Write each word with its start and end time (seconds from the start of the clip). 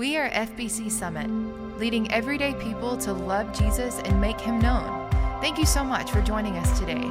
We 0.00 0.16
are 0.16 0.30
FBC 0.30 0.90
Summit, 0.90 1.28
leading 1.78 2.10
everyday 2.10 2.54
people 2.54 2.96
to 2.96 3.12
love 3.12 3.52
Jesus 3.52 3.98
and 3.98 4.18
make 4.18 4.40
him 4.40 4.58
known. 4.58 5.10
Thank 5.42 5.58
you 5.58 5.66
so 5.66 5.84
much 5.84 6.10
for 6.10 6.22
joining 6.22 6.56
us 6.56 6.78
today. 6.78 7.02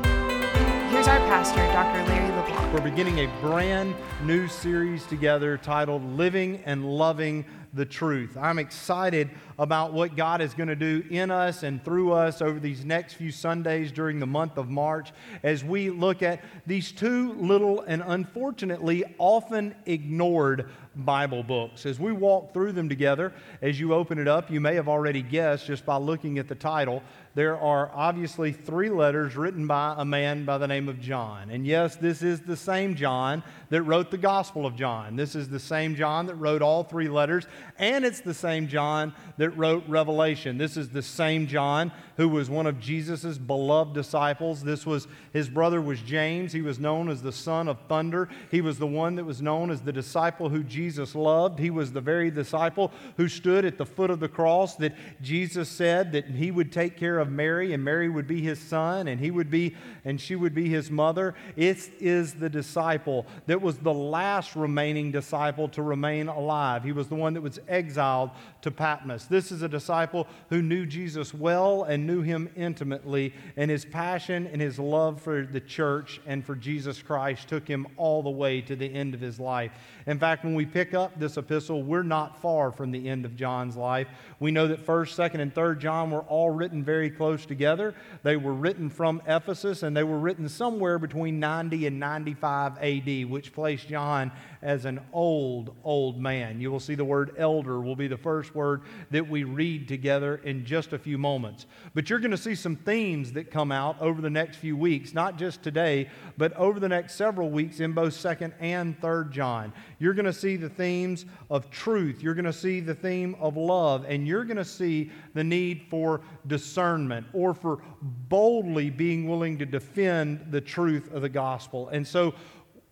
Here's 0.89 1.07
our 1.07 1.19
pastor, 1.19 1.59
Dr. 1.67 2.03
Larry 2.09 2.35
LeBlanc. 2.35 2.73
We're 2.73 2.81
beginning 2.81 3.19
a 3.19 3.27
brand 3.41 3.93
new 4.23 4.47
series 4.47 5.05
together 5.05 5.55
titled 5.55 6.03
Living 6.17 6.63
and 6.65 6.83
Loving 6.83 7.45
the 7.73 7.85
Truth. 7.85 8.35
I'm 8.35 8.57
excited 8.57 9.29
about 9.59 9.93
what 9.93 10.15
God 10.15 10.41
is 10.41 10.55
going 10.55 10.69
to 10.69 10.75
do 10.75 11.03
in 11.11 11.29
us 11.29 11.61
and 11.61 11.83
through 11.85 12.13
us 12.13 12.41
over 12.41 12.59
these 12.59 12.83
next 12.83 13.13
few 13.13 13.31
Sundays 13.31 13.91
during 13.91 14.19
the 14.19 14.25
month 14.25 14.57
of 14.57 14.67
March 14.67 15.11
as 15.43 15.63
we 15.63 15.91
look 15.91 16.23
at 16.23 16.43
these 16.65 16.91
two 16.91 17.33
little 17.33 17.81
and 17.81 18.01
unfortunately 18.05 19.03
often 19.19 19.75
ignored 19.85 20.69
Bible 20.95 21.43
books. 21.43 21.85
As 21.85 21.99
we 21.99 22.11
walk 22.11 22.53
through 22.53 22.71
them 22.73 22.89
together, 22.89 23.31
as 23.61 23.79
you 23.79 23.93
open 23.93 24.17
it 24.17 24.27
up, 24.27 24.49
you 24.49 24.59
may 24.59 24.75
have 24.75 24.89
already 24.89 25.21
guessed 25.21 25.67
just 25.67 25.85
by 25.85 25.97
looking 25.97 26.39
at 26.39 26.47
the 26.47 26.55
title, 26.55 27.03
there 27.35 27.57
are 27.59 27.91
obviously 27.93 28.51
three 28.51 28.89
letters 28.89 29.35
written 29.35 29.67
by 29.67 29.93
a 29.97 30.03
man 30.03 30.45
by 30.45 30.57
the 30.57 30.67
name 30.67 30.89
of 30.89 30.99
John. 30.99 31.51
And 31.51 31.65
yes, 31.65 31.95
this 31.95 32.23
is 32.23 32.41
the 32.41 32.57
same 32.57 32.95
John 32.95 33.43
that 33.69 33.83
wrote 33.83 34.09
the 34.09 34.17
Gospel 34.17 34.65
of 34.65 34.75
John. 34.75 35.15
This 35.15 35.35
is 35.35 35.47
the 35.47 35.59
same 35.59 35.95
John 35.95 36.25
that 36.25 36.35
wrote 36.35 36.61
all 36.63 36.83
three 36.83 37.07
letters, 37.07 37.45
and 37.77 38.03
it's 38.03 38.21
the 38.21 38.33
same 38.33 38.67
John 38.67 39.13
that 39.37 39.51
wrote 39.51 39.83
Revelation. 39.87 40.57
This 40.57 40.75
is 40.75 40.89
the 40.89 41.03
same 41.03 41.45
John 41.45 41.91
who 42.17 42.27
was 42.27 42.49
one 42.49 42.65
of 42.65 42.79
Jesus' 42.79 43.37
beloved 43.37 43.93
disciples. 43.93 44.61
This 44.63 44.85
was 44.85 45.07
his 45.31 45.47
brother 45.47 45.79
was 45.79 46.01
James. 46.01 46.51
He 46.51 46.61
was 46.61 46.79
known 46.79 47.09
as 47.09 47.21
the 47.21 47.31
son 47.31 47.67
of 47.67 47.77
thunder. 47.87 48.27
He 48.51 48.59
was 48.59 48.79
the 48.79 48.87
one 48.87 49.15
that 49.15 49.23
was 49.23 49.41
known 49.41 49.69
as 49.69 49.81
the 49.81 49.93
disciple 49.93 50.49
who 50.49 50.63
Jesus 50.63 50.88
loved. 50.97 51.59
He 51.59 51.69
was 51.69 51.91
the 51.91 52.01
very 52.01 52.31
disciple 52.31 52.91
who 53.17 53.27
stood 53.27 53.65
at 53.65 53.77
the 53.77 53.85
foot 53.85 54.09
of 54.09 54.19
the 54.19 54.29
cross 54.29 54.75
that 54.77 54.95
Jesus 55.21 55.69
said 55.69 56.11
that 56.13 56.25
he 56.25 56.51
would 56.51 56.71
take 56.71 56.97
care 56.97 57.19
of 57.19 57.29
Mary 57.29 57.73
and 57.73 57.83
Mary 57.83 58.09
would 58.09 58.27
be 58.27 58.41
his 58.41 58.59
son 58.59 59.07
and 59.07 59.19
he 59.19 59.31
would 59.31 59.49
be 59.49 59.75
and 60.05 60.19
she 60.19 60.35
would 60.35 60.55
be 60.55 60.69
his 60.69 60.89
mother. 60.89 61.35
It 61.55 61.89
is 61.99 62.33
the 62.33 62.49
disciple 62.49 63.25
that 63.47 63.61
was 63.61 63.77
the 63.77 63.93
last 63.93 64.55
remaining 64.55 65.11
disciple 65.11 65.67
to 65.69 65.81
remain 65.81 66.27
alive. 66.27 66.83
He 66.83 66.91
was 66.91 67.07
the 67.07 67.15
one 67.15 67.33
that 67.33 67.41
was 67.41 67.59
exiled 67.67 68.31
to 68.61 68.71
Patmos. 68.71 69.25
This 69.25 69.51
is 69.51 69.61
a 69.61 69.69
disciple 69.69 70.27
who 70.49 70.61
knew 70.61 70.85
Jesus 70.85 71.33
well 71.33 71.83
and 71.83 72.05
knew 72.05 72.21
him 72.21 72.49
intimately, 72.55 73.33
and 73.55 73.69
his 73.71 73.85
passion 73.85 74.47
and 74.47 74.61
his 74.61 74.79
love 74.79 75.21
for 75.21 75.45
the 75.45 75.59
church 75.59 76.19
and 76.25 76.45
for 76.45 76.55
Jesus 76.55 77.01
Christ 77.01 77.47
took 77.47 77.67
him 77.67 77.87
all 77.97 78.21
the 78.21 78.29
way 78.29 78.61
to 78.61 78.75
the 78.75 78.93
end 78.93 79.13
of 79.13 79.21
his 79.21 79.39
life. 79.39 79.71
In 80.05 80.19
fact, 80.19 80.43
when 80.43 80.55
we 80.55 80.65
pick 80.71 80.93
up 80.93 81.19
this 81.19 81.37
epistle, 81.37 81.83
we're 81.83 82.03
not 82.03 82.41
far 82.41 82.71
from 82.71 82.91
the 82.91 83.09
end 83.09 83.25
of 83.25 83.35
John's 83.35 83.75
life. 83.75 84.07
We 84.39 84.51
know 84.51 84.67
that 84.67 84.85
1st, 84.85 85.31
2nd, 85.31 85.39
and 85.41 85.53
3rd 85.53 85.79
John 85.79 86.11
were 86.11 86.21
all 86.21 86.49
written 86.49 86.83
very 86.83 87.09
close 87.09 87.45
together. 87.45 87.95
They 88.23 88.37
were 88.37 88.53
written 88.53 88.89
from 88.89 89.21
Ephesus, 89.27 89.83
and 89.83 89.95
they 89.95 90.03
were 90.03 90.19
written 90.19 90.47
somewhere 90.47 90.99
between 90.99 91.39
90 91.39 91.87
and 91.87 91.99
95 91.99 92.77
AD, 92.77 93.29
which 93.29 93.53
placed 93.53 93.87
John 93.87 94.31
as 94.61 94.85
an 94.85 94.99
old, 95.13 95.75
old 95.83 96.19
man. 96.19 96.59
You 96.59 96.71
will 96.71 96.79
see 96.79 96.95
the 96.95 97.05
word 97.05 97.35
elder 97.37 97.79
will 97.79 97.95
be 97.95 98.07
the 98.07 98.17
first 98.17 98.53
word 98.53 98.81
that 99.11 99.27
we 99.27 99.43
read 99.43 99.87
together 99.87 100.41
in 100.43 100.65
just 100.65 100.93
a 100.93 100.99
few 100.99 101.17
moments. 101.17 101.65
But 101.93 102.09
you're 102.09 102.19
going 102.19 102.31
to 102.31 102.37
see 102.37 102.55
some 102.55 102.75
themes 102.75 103.33
that 103.33 103.51
come 103.51 103.71
out 103.71 104.01
over 104.01 104.21
the 104.21 104.29
next 104.29 104.57
few 104.57 104.75
weeks, 104.75 105.13
not 105.13 105.37
just 105.37 105.63
today, 105.63 106.09
but 106.37 106.53
over 106.53 106.79
the 106.79 106.89
next 106.89 107.15
several 107.15 107.49
weeks 107.49 107.79
in 107.79 107.93
both 107.93 108.13
2nd 108.13 108.53
and 108.59 108.99
3rd 108.99 109.31
John. 109.31 109.73
You're 109.99 110.13
going 110.13 110.25
to 110.25 110.33
see 110.33 110.55
the 110.55 110.69
themes 110.69 111.25
of 111.49 111.69
truth, 111.69 112.23
you're 112.23 112.33
going 112.33 112.45
to 112.45 112.53
see 112.53 112.79
the 112.79 112.95
theme 112.95 113.35
of 113.39 113.57
love, 113.57 114.05
and 114.07 114.25
you're 114.25 114.45
going 114.45 114.57
to 114.57 114.65
see 114.65 115.11
the 115.33 115.43
need 115.43 115.83
for 115.89 116.21
discernment 116.47 117.27
or 117.33 117.53
for 117.53 117.79
boldly 118.01 118.89
being 118.89 119.27
willing 119.27 119.57
to 119.59 119.65
defend 119.65 120.47
the 120.51 120.61
truth 120.61 121.13
of 121.13 121.21
the 121.21 121.29
gospel. 121.29 121.89
And 121.89 122.07
so, 122.07 122.33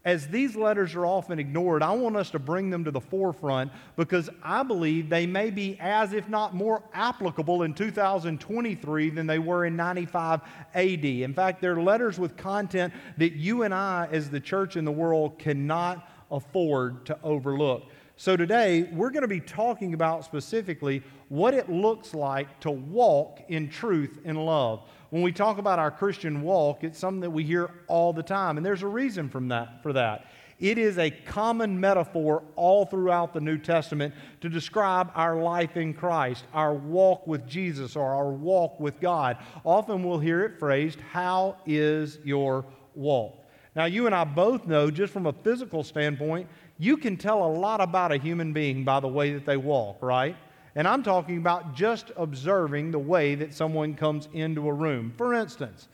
as 0.07 0.25
these 0.29 0.55
letters 0.55 0.95
are 0.95 1.05
often 1.05 1.37
ignored, 1.37 1.83
I 1.83 1.91
want 1.91 2.15
us 2.15 2.29
to 2.29 2.39
bring 2.39 2.69
them 2.69 2.85
to 2.85 2.91
the 2.91 3.01
forefront 3.01 3.73
because 3.97 4.29
I 4.41 4.63
believe 4.63 5.09
they 5.09 5.25
may 5.25 5.49
be 5.49 5.77
as, 5.81 6.13
if 6.13 6.29
not 6.29 6.55
more, 6.55 6.81
applicable 6.93 7.63
in 7.63 7.73
2023 7.73 9.09
than 9.09 9.27
they 9.27 9.37
were 9.37 9.65
in 9.65 9.75
95 9.75 10.39
AD. 10.73 11.03
In 11.03 11.33
fact, 11.33 11.61
they're 11.61 11.81
letters 11.81 12.17
with 12.17 12.37
content 12.37 12.93
that 13.17 13.33
you 13.33 13.63
and 13.63 13.73
I, 13.73 14.07
as 14.09 14.29
the 14.29 14.39
church 14.39 14.77
in 14.77 14.85
the 14.85 14.93
world, 14.93 15.39
cannot 15.39 16.07
afford 16.31 17.05
to 17.07 17.17
overlook. 17.23 17.83
So 18.15 18.35
today, 18.35 18.89
we're 18.91 19.11
going 19.11 19.21
to 19.21 19.27
be 19.27 19.39
talking 19.39 19.93
about 19.93 20.25
specifically 20.25 21.03
what 21.29 21.53
it 21.53 21.69
looks 21.69 22.13
like 22.13 22.59
to 22.61 22.71
walk 22.71 23.41
in 23.47 23.69
truth 23.69 24.19
and 24.25 24.43
love 24.43 24.83
when 25.09 25.21
we 25.21 25.31
talk 25.31 25.57
about 25.57 25.79
our 25.79 25.91
Christian 25.91 26.41
walk, 26.41 26.83
it's 26.83 26.99
something 26.99 27.21
that 27.21 27.31
we 27.31 27.43
hear 27.43 27.69
all 27.87 28.11
the 28.11 28.23
time, 28.23 28.57
and 28.57 28.65
there's 28.65 28.83
a 28.83 28.87
reason 28.87 29.29
from 29.29 29.47
that, 29.49 29.81
for 29.81 29.93
that. 29.93 30.25
It 30.59 30.77
is 30.79 30.97
a 30.97 31.11
common 31.11 31.79
metaphor 31.79 32.43
all 32.55 32.85
throughout 32.85 33.31
the 33.31 33.39
New 33.39 33.59
Testament 33.59 34.13
to 34.41 34.49
describe 34.49 35.11
our 35.13 35.41
life 35.41 35.77
in 35.77 35.93
Christ, 35.93 36.45
our 36.51 36.73
walk 36.73 37.27
with 37.27 37.47
Jesus, 37.47 37.95
or 37.95 38.13
our 38.15 38.31
walk 38.31 38.79
with 38.79 38.99
God. 38.99 39.37
Often 39.63 40.03
we'll 40.03 40.19
hear 40.19 40.43
it 40.43 40.57
phrased, 40.57 40.99
How 40.99 41.57
is 41.67 42.17
your 42.23 42.65
walk? 42.95 43.45
Now, 43.77 43.85
you 43.85 44.07
and 44.07 44.15
I 44.15 44.23
both 44.23 44.65
know, 44.65 44.89
just 44.89 45.13
from 45.13 45.27
a 45.27 45.31
physical 45.31 45.83
standpoint, 45.83 46.49
you 46.79 46.97
can 46.97 47.15
tell 47.15 47.45
a 47.45 47.51
lot 47.51 47.79
about 47.79 48.11
a 48.11 48.17
human 48.17 48.51
being 48.51 48.83
by 48.83 48.99
the 48.99 49.07
way 49.07 49.33
that 49.33 49.45
they 49.45 49.55
walk, 49.55 50.01
right? 50.01 50.35
And 50.73 50.87
I'm 50.87 51.03
talking 51.03 51.37
about 51.37 51.75
just 51.75 52.11
observing 52.17 52.89
the 52.89 52.97
way 52.97 53.35
that 53.35 53.53
someone 53.53 53.93
comes 53.93 54.29
into 54.33 54.67
a 54.67 54.73
room. 54.73 55.13
For 55.15 55.35
instance, 55.35 55.89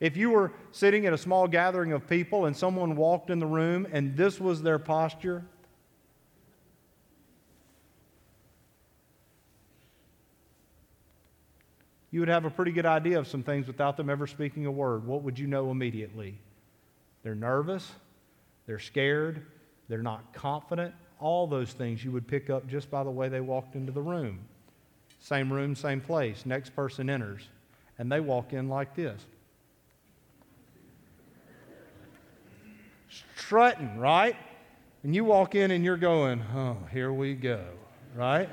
if 0.00 0.16
you 0.16 0.30
were 0.30 0.52
sitting 0.72 1.06
at 1.06 1.12
a 1.12 1.18
small 1.18 1.46
gathering 1.46 1.92
of 1.92 2.08
people 2.08 2.46
and 2.46 2.56
someone 2.56 2.96
walked 2.96 3.30
in 3.30 3.38
the 3.38 3.46
room 3.46 3.86
and 3.92 4.16
this 4.16 4.40
was 4.40 4.60
their 4.60 4.80
posture, 4.80 5.44
you 12.10 12.18
would 12.18 12.28
have 12.28 12.44
a 12.46 12.50
pretty 12.50 12.72
good 12.72 12.86
idea 12.86 13.16
of 13.16 13.28
some 13.28 13.44
things 13.44 13.68
without 13.68 13.96
them 13.96 14.10
ever 14.10 14.26
speaking 14.26 14.66
a 14.66 14.72
word. 14.72 15.06
What 15.06 15.22
would 15.22 15.38
you 15.38 15.46
know 15.46 15.70
immediately? 15.70 16.36
They're 17.22 17.34
nervous, 17.34 17.90
they're 18.66 18.78
scared, 18.78 19.44
they're 19.88 20.02
not 20.02 20.32
confident, 20.32 20.94
all 21.20 21.46
those 21.46 21.72
things 21.72 22.04
you 22.04 22.12
would 22.12 22.28
pick 22.28 22.50
up 22.50 22.68
just 22.68 22.90
by 22.90 23.02
the 23.02 23.10
way 23.10 23.28
they 23.28 23.40
walked 23.40 23.74
into 23.74 23.92
the 23.92 24.00
room. 24.00 24.40
Same 25.20 25.52
room, 25.52 25.74
same 25.74 26.00
place. 26.00 26.46
Next 26.46 26.74
person 26.76 27.10
enters, 27.10 27.42
and 27.98 28.10
they 28.10 28.20
walk 28.20 28.52
in 28.52 28.68
like 28.68 28.94
this. 28.94 29.20
Strutting, 33.36 33.98
right? 33.98 34.36
And 35.02 35.14
you 35.14 35.24
walk 35.24 35.54
in 35.54 35.70
and 35.70 35.84
you're 35.84 35.96
going, 35.96 36.42
oh, 36.54 36.76
here 36.92 37.12
we 37.12 37.34
go, 37.34 37.64
right? 38.14 38.48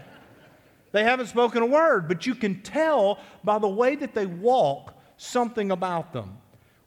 They 0.92 1.04
haven't 1.04 1.28
spoken 1.28 1.62
a 1.62 1.66
word, 1.66 2.08
but 2.08 2.26
you 2.26 2.34
can 2.34 2.62
tell 2.62 3.20
by 3.44 3.60
the 3.60 3.68
way 3.68 3.96
that 3.96 4.14
they 4.14 4.26
walk 4.26 4.94
something 5.18 5.72
about 5.72 6.14
them. 6.14 6.38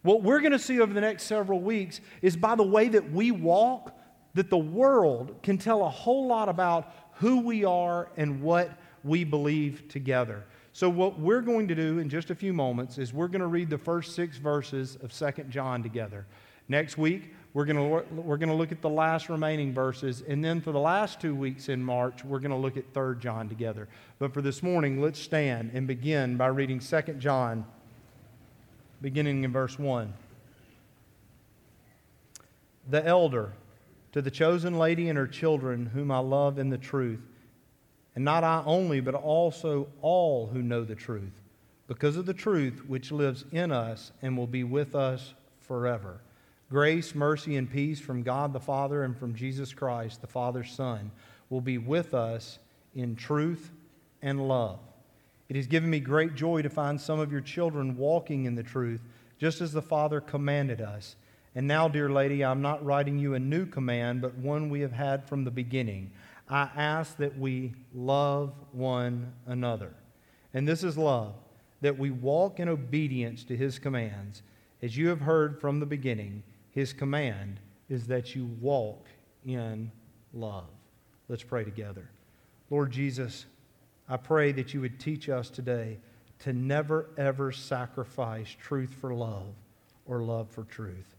What 0.09 0.23
we're 0.23 0.41
going 0.41 0.53
to 0.53 0.59
see 0.59 0.81
over 0.81 0.95
the 0.95 1.03
next 1.03 1.25
several 1.25 1.61
weeks 1.61 2.01
is 2.23 2.35
by 2.35 2.55
the 2.55 2.63
way 2.63 2.89
that 2.89 3.13
we 3.13 3.31
walk, 3.31 3.95
that 4.33 4.49
the 4.49 4.57
world 4.57 5.37
can 5.43 5.59
tell 5.59 5.85
a 5.85 5.91
whole 5.91 6.27
lot 6.27 6.49
about 6.49 6.95
who 7.17 7.41
we 7.41 7.67
are 7.67 8.09
and 8.17 8.41
what 8.41 8.71
we 9.05 9.23
believe 9.23 9.87
together. 9.91 10.47
So, 10.73 10.89
what 10.89 11.21
we're 11.21 11.43
going 11.43 11.69
to 11.69 11.75
do 11.75 11.99
in 11.99 12.09
just 12.09 12.31
a 12.31 12.35
few 12.35 12.55
moments 12.55 12.97
is 12.97 13.13
we're 13.13 13.29
going 13.29 13.43
to 13.43 13.49
read 13.49 13.69
the 13.69 13.77
first 13.77 14.15
six 14.15 14.39
verses 14.39 14.97
of 15.03 15.13
Second 15.13 15.51
John 15.51 15.83
together. 15.83 16.25
Next 16.69 16.97
week, 16.97 17.35
we're 17.53 17.67
going, 17.67 17.77
to, 17.77 18.15
we're 18.15 18.39
going 18.39 18.49
to 18.49 18.55
look 18.55 18.73
at 18.73 18.81
the 18.81 18.89
last 18.89 19.29
remaining 19.29 19.75
verses. 19.75 20.23
And 20.27 20.43
then 20.43 20.63
for 20.63 20.73
the 20.73 20.81
last 20.81 21.21
two 21.21 21.35
weeks 21.35 21.69
in 21.69 21.85
March, 21.85 22.25
we're 22.25 22.41
going 22.41 22.51
to 22.51 22.57
look 22.57 22.79
at 22.79 22.95
Third 22.95 23.21
John 23.21 23.47
together. 23.47 23.89
But 24.19 24.33
for 24.33 24.41
this 24.41 24.63
morning, 24.63 25.03
let's 25.03 25.21
stand 25.21 25.73
and 25.75 25.87
begin 25.87 26.39
by 26.39 26.47
reading 26.47 26.81
Second 26.81 27.21
John, 27.21 27.67
beginning 29.01 29.45
in 29.45 29.53
verse 29.53 29.79
1. 29.79 30.13
The 32.91 33.07
elder 33.07 33.53
to 34.13 34.23
the 34.23 34.31
chosen 34.31 34.79
lady 34.79 35.09
and 35.09 35.19
her 35.19 35.27
children, 35.27 35.87
whom 35.87 36.11
I 36.11 36.19
love 36.19 36.59
in 36.59 36.71
the 36.71 36.79
truth. 36.79 37.21
And 38.15 38.25
not 38.25 38.43
I 38.43 38.63
only, 38.67 39.01
but 39.01 39.15
also 39.15 39.89
all 40.01 40.49
who 40.49 40.63
know 40.63 40.83
the 40.85 40.95
truth, 40.95 41.43
because 41.87 42.17
of 42.17 42.27
the 42.27 42.35
truth 42.35 42.83
which 42.87 43.13
lives 43.13 43.45
in 43.53 43.71
us 43.71 44.13
and 44.23 44.37
will 44.37 44.47
be 44.47 44.65
with 44.65 44.95
us 44.95 45.35
forever. 45.61 46.21
Grace, 46.71 47.15
mercy, 47.15 47.57
and 47.57 47.71
peace 47.71 48.01
from 48.01 48.23
God 48.23 48.53
the 48.53 48.61
Father 48.61 49.05
and 49.05 49.17
from 49.17 49.35
Jesus 49.35 49.73
Christ, 49.73 50.21
the 50.21 50.27
Father's 50.27 50.73
Son, 50.73 51.11
will 51.49 51.61
be 51.61 51.79
with 51.79 52.13
us 52.13 52.59
in 52.95 53.15
truth 53.15 53.71
and 54.21 54.49
love. 54.49 54.81
It 55.49 55.57
has 55.57 55.67
given 55.67 55.89
me 55.89 56.01
great 56.01 56.35
joy 56.35 56.63
to 56.63 56.69
find 56.69 57.01
some 57.01 57.19
of 57.19 57.33
your 57.33 57.41
children 57.41 57.97
walking 57.97 58.45
in 58.45 58.55
the 58.55 58.63
truth, 58.63 59.03
just 59.39 59.61
as 59.61 59.73
the 59.73 59.83
Father 59.83 60.21
commanded 60.21 60.81
us. 60.81 61.17
And 61.55 61.67
now, 61.67 61.89
dear 61.89 62.11
lady, 62.11 62.45
I'm 62.45 62.61
not 62.61 62.85
writing 62.85 63.19
you 63.19 63.35
a 63.35 63.39
new 63.39 63.65
command, 63.65 64.21
but 64.21 64.37
one 64.37 64.69
we 64.69 64.81
have 64.81 64.93
had 64.93 65.27
from 65.27 65.45
the 65.45 65.51
beginning. 65.51 66.13
I 66.49 66.69
ask 66.77 67.17
that 67.17 67.39
we 67.39 67.75
love 67.95 68.53
one 68.73 69.33
another. 69.47 69.95
And 70.55 70.69
this 70.69 70.85
is 70.85 70.99
love, 70.99 71.35
that 71.81 71.99
we 71.99 72.11
walk 72.11 72.61
in 72.61 72.69
obedience 72.69 73.45
to 73.45 73.57
his 73.57 73.79
commands. 73.79 74.43
As 74.83 74.97
you 74.97 75.09
have 75.09 75.21
heard 75.21 75.61
from 75.61 75.81
the 75.81 75.87
beginning, 75.87 76.43
his 76.71 76.93
command 76.93 77.61
is 77.89 78.07
that 78.07 78.35
you 78.35 78.47
walk 78.61 79.07
in 79.47 79.91
love. 80.33 80.69
Let's 81.29 81.43
pray 81.43 81.65
together. 81.65 82.11
Lord 82.71 82.91
Jesus, 82.91 83.47
I 84.09 84.17
pray 84.17 84.53
that 84.53 84.73
you 84.73 84.81
would 84.81 84.99
teach 84.99 85.29
us 85.29 85.51
today 85.51 85.99
to 86.41 86.53
never, 86.53 87.07
ever 87.17 87.53
sacrifice 87.53 88.49
truth 88.49 88.95
for 89.01 89.13
love 89.13 89.55
or 90.07 90.23
love 90.23 90.49
for 90.51 90.65
truth. 90.65 91.17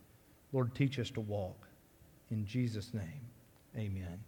Lord, 0.53 0.73
teach 0.73 0.97
us 0.97 1.11
to 1.11 1.21
walk. 1.21 1.67
In 2.31 2.45
Jesus' 2.45 2.93
name, 2.93 3.21
amen. 3.77 4.19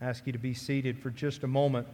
I 0.00 0.06
ask 0.06 0.26
you 0.26 0.32
to 0.32 0.38
be 0.38 0.52
seated 0.52 0.98
for 0.98 1.10
just 1.10 1.44
a 1.44 1.46
moment. 1.46 1.86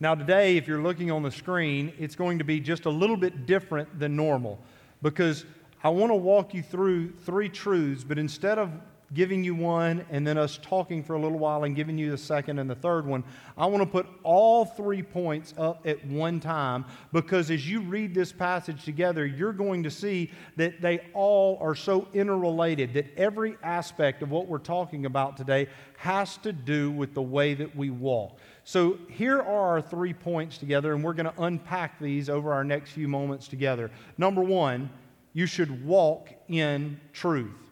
Now, 0.00 0.14
today, 0.14 0.56
if 0.56 0.66
you're 0.66 0.82
looking 0.82 1.10
on 1.10 1.22
the 1.22 1.30
screen, 1.30 1.92
it's 1.98 2.16
going 2.16 2.38
to 2.38 2.44
be 2.44 2.58
just 2.58 2.84
a 2.86 2.90
little 2.90 3.16
bit 3.16 3.46
different 3.46 3.98
than 3.98 4.16
normal 4.16 4.58
because 5.02 5.44
I 5.84 5.90
want 5.90 6.10
to 6.10 6.16
walk 6.16 6.54
you 6.54 6.62
through 6.62 7.12
three 7.24 7.48
truths, 7.48 8.04
but 8.04 8.18
instead 8.18 8.58
of 8.58 8.70
giving 9.14 9.44
you 9.44 9.54
one 9.54 10.04
and 10.10 10.26
then 10.26 10.36
us 10.36 10.58
talking 10.62 11.02
for 11.02 11.14
a 11.14 11.18
little 11.18 11.38
while 11.38 11.64
and 11.64 11.74
giving 11.76 11.96
you 11.96 12.10
the 12.10 12.18
second 12.18 12.58
and 12.58 12.68
the 12.68 12.74
third 12.74 13.06
one. 13.06 13.24
I 13.56 13.66
want 13.66 13.82
to 13.82 13.88
put 13.88 14.06
all 14.22 14.64
three 14.64 15.02
points 15.02 15.54
up 15.56 15.86
at 15.86 16.04
one 16.06 16.40
time 16.40 16.84
because 17.12 17.50
as 17.50 17.68
you 17.68 17.80
read 17.80 18.14
this 18.14 18.32
passage 18.32 18.84
together, 18.84 19.24
you're 19.24 19.52
going 19.52 19.84
to 19.84 19.90
see 19.90 20.30
that 20.56 20.80
they 20.80 21.00
all 21.14 21.58
are 21.60 21.74
so 21.74 22.08
interrelated, 22.12 22.92
that 22.94 23.06
every 23.16 23.56
aspect 23.62 24.22
of 24.22 24.30
what 24.30 24.48
we're 24.48 24.58
talking 24.58 25.06
about 25.06 25.36
today 25.36 25.68
has 25.96 26.36
to 26.38 26.52
do 26.52 26.90
with 26.90 27.14
the 27.14 27.22
way 27.22 27.54
that 27.54 27.74
we 27.74 27.90
walk. 27.90 28.38
So 28.64 28.98
here 29.08 29.40
are 29.40 29.74
our 29.74 29.82
three 29.82 30.12
points 30.12 30.58
together, 30.58 30.94
and 30.94 31.04
we're 31.04 31.12
going 31.12 31.30
to 31.32 31.42
unpack 31.42 31.98
these 32.00 32.28
over 32.28 32.52
our 32.52 32.64
next 32.64 32.90
few 32.90 33.08
moments 33.08 33.46
together. 33.46 33.90
Number 34.18 34.42
one, 34.42 34.90
you 35.34 35.46
should 35.46 35.84
walk 35.84 36.30
in 36.48 37.00
truth. 37.12 37.63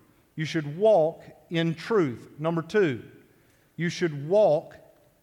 You 0.43 0.47
should 0.47 0.77
walk 0.77 1.23
in 1.51 1.77
truth. 1.77 2.29
Number 2.41 2.63
two, 2.63 3.05
you 3.77 3.89
should 3.89 4.29
walk 4.29 4.75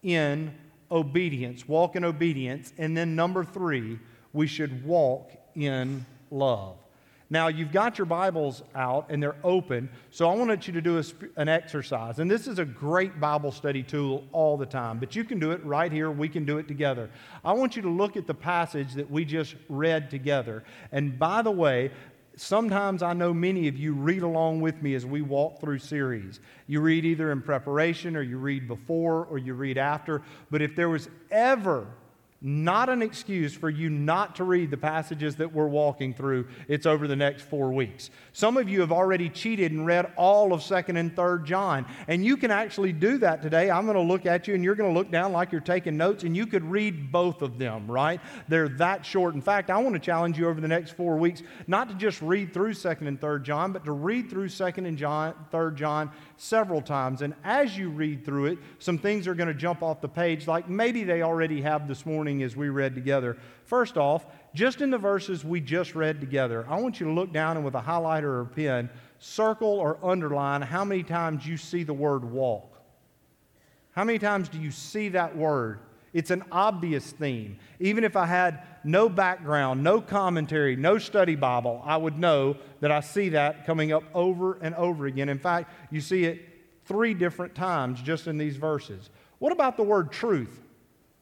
in 0.02 0.54
obedience. 0.90 1.68
Walk 1.68 1.94
in 1.94 2.04
obedience. 2.04 2.72
And 2.78 2.96
then 2.96 3.14
number 3.14 3.44
three, 3.44 3.98
we 4.32 4.46
should 4.46 4.82
walk 4.82 5.30
in 5.54 6.06
love. 6.30 6.78
Now, 7.28 7.48
you've 7.48 7.70
got 7.70 7.98
your 7.98 8.06
Bibles 8.06 8.62
out 8.74 9.10
and 9.10 9.22
they're 9.22 9.36
open, 9.44 9.90
so 10.10 10.30
I 10.30 10.34
want 10.34 10.66
you 10.66 10.72
to 10.72 10.80
do 10.80 10.98
a, 10.98 11.04
an 11.36 11.50
exercise. 11.50 12.18
And 12.18 12.30
this 12.30 12.48
is 12.48 12.58
a 12.58 12.64
great 12.64 13.20
Bible 13.20 13.52
study 13.52 13.82
tool 13.82 14.24
all 14.32 14.56
the 14.56 14.64
time, 14.64 14.98
but 14.98 15.14
you 15.14 15.22
can 15.22 15.38
do 15.38 15.50
it 15.50 15.62
right 15.66 15.92
here. 15.92 16.10
We 16.10 16.30
can 16.30 16.46
do 16.46 16.56
it 16.56 16.66
together. 16.66 17.10
I 17.44 17.52
want 17.52 17.76
you 17.76 17.82
to 17.82 17.90
look 17.90 18.16
at 18.16 18.26
the 18.26 18.34
passage 18.34 18.94
that 18.94 19.10
we 19.10 19.26
just 19.26 19.54
read 19.68 20.10
together. 20.10 20.64
And 20.92 21.18
by 21.18 21.42
the 21.42 21.50
way, 21.50 21.90
sometimes 22.36 23.02
I 23.02 23.12
know 23.12 23.34
many 23.34 23.68
of 23.68 23.76
you 23.76 23.92
read 23.92 24.22
along 24.22 24.60
with 24.60 24.82
me 24.82 24.94
as 24.94 25.04
we 25.04 25.22
walk 25.22 25.60
through 25.60 25.78
series. 25.78 26.40
You 26.66 26.80
read 26.80 27.04
either 27.04 27.32
in 27.32 27.42
preparation 27.42 28.16
or 28.16 28.22
you 28.22 28.38
read 28.38 28.68
before 28.68 29.24
or 29.26 29.38
you 29.38 29.54
read 29.54 29.78
after. 29.78 30.22
But 30.50 30.62
if 30.62 30.74
there 30.76 30.88
was 30.88 31.08
ever 31.30 31.86
not 32.42 32.88
an 32.88 33.02
excuse 33.02 33.54
for 33.54 33.68
you 33.68 33.90
not 33.90 34.36
to 34.36 34.44
read 34.44 34.70
the 34.70 34.76
passages 34.76 35.36
that 35.36 35.52
we're 35.52 35.68
walking 35.68 36.14
through. 36.14 36.48
It's 36.68 36.86
over 36.86 37.06
the 37.06 37.16
next 37.16 37.42
four 37.42 37.70
weeks. 37.70 38.08
Some 38.32 38.56
of 38.56 38.66
you 38.66 38.80
have 38.80 38.92
already 38.92 39.28
cheated 39.28 39.72
and 39.72 39.84
read 39.84 40.10
all 40.16 40.54
of 40.54 40.60
2nd 40.60 40.98
and 40.98 41.14
3rd 41.14 41.44
John, 41.44 41.86
and 42.08 42.24
you 42.24 42.38
can 42.38 42.50
actually 42.50 42.92
do 42.92 43.18
that 43.18 43.42
today. 43.42 43.70
I'm 43.70 43.84
going 43.84 43.96
to 43.96 44.02
look 44.02 44.24
at 44.24 44.48
you, 44.48 44.54
and 44.54 44.64
you're 44.64 44.74
going 44.74 44.92
to 44.92 44.98
look 44.98 45.10
down 45.10 45.32
like 45.32 45.52
you're 45.52 45.60
taking 45.60 45.98
notes, 45.98 46.24
and 46.24 46.34
you 46.34 46.46
could 46.46 46.64
read 46.64 47.12
both 47.12 47.42
of 47.42 47.58
them, 47.58 47.90
right? 47.90 48.20
They're 48.48 48.70
that 48.70 49.04
short. 49.04 49.34
In 49.34 49.42
fact, 49.42 49.68
I 49.68 49.76
want 49.76 49.94
to 49.94 50.00
challenge 50.00 50.38
you 50.38 50.48
over 50.48 50.62
the 50.62 50.68
next 50.68 50.92
four 50.92 51.18
weeks 51.18 51.42
not 51.66 51.88
to 51.90 51.94
just 51.94 52.22
read 52.22 52.54
through 52.54 52.72
2nd 52.72 53.06
and 53.06 53.20
3rd 53.20 53.42
John, 53.42 53.72
but 53.72 53.84
to 53.84 53.92
read 53.92 54.30
through 54.30 54.48
2nd 54.48 54.86
and 54.86 54.96
John, 54.96 55.34
3rd 55.52 55.74
John 55.74 56.10
several 56.38 56.80
times. 56.80 57.20
And 57.20 57.34
as 57.44 57.76
you 57.76 57.90
read 57.90 58.24
through 58.24 58.46
it, 58.46 58.58
some 58.78 58.96
things 58.96 59.26
are 59.26 59.34
going 59.34 59.48
to 59.48 59.54
jump 59.54 59.82
off 59.82 60.00
the 60.00 60.08
page, 60.08 60.46
like 60.46 60.70
maybe 60.70 61.04
they 61.04 61.20
already 61.20 61.60
have 61.60 61.86
this 61.86 62.06
morning 62.06 62.29
as 62.42 62.56
we 62.56 62.68
read 62.68 62.94
together. 62.94 63.36
First 63.64 63.96
off, 63.96 64.26
just 64.54 64.80
in 64.80 64.90
the 64.90 64.98
verses 64.98 65.44
we 65.44 65.60
just 65.60 65.94
read 65.94 66.20
together, 66.20 66.66
I 66.68 66.80
want 66.80 67.00
you 67.00 67.06
to 67.06 67.12
look 67.12 67.32
down 67.32 67.56
and 67.56 67.64
with 67.64 67.74
a 67.74 67.80
highlighter 67.80 68.24
or 68.24 68.40
a 68.42 68.46
pen, 68.46 68.90
circle 69.18 69.68
or 69.68 69.98
underline 70.02 70.62
how 70.62 70.84
many 70.84 71.02
times 71.02 71.46
you 71.46 71.56
see 71.56 71.82
the 71.82 71.92
word 71.92 72.24
walk. 72.24 72.80
How 73.92 74.04
many 74.04 74.18
times 74.18 74.48
do 74.48 74.58
you 74.58 74.70
see 74.70 75.10
that 75.10 75.36
word? 75.36 75.80
It's 76.12 76.30
an 76.30 76.44
obvious 76.50 77.12
theme. 77.12 77.58
Even 77.78 78.02
if 78.02 78.16
I 78.16 78.26
had 78.26 78.62
no 78.82 79.08
background, 79.08 79.82
no 79.82 80.00
commentary, 80.00 80.74
no 80.74 80.98
study 80.98 81.36
Bible, 81.36 81.82
I 81.84 81.96
would 81.96 82.18
know 82.18 82.56
that 82.80 82.90
I 82.90 83.00
see 83.00 83.30
that 83.30 83.66
coming 83.66 83.92
up 83.92 84.02
over 84.14 84.58
and 84.60 84.74
over 84.74 85.06
again. 85.06 85.28
In 85.28 85.38
fact, 85.38 85.72
you 85.90 86.00
see 86.00 86.24
it 86.24 86.40
three 86.86 87.14
different 87.14 87.54
times 87.54 88.02
just 88.02 88.26
in 88.26 88.38
these 88.38 88.56
verses. 88.56 89.10
What 89.38 89.52
about 89.52 89.76
the 89.76 89.84
word 89.84 90.10
truth? 90.10 90.60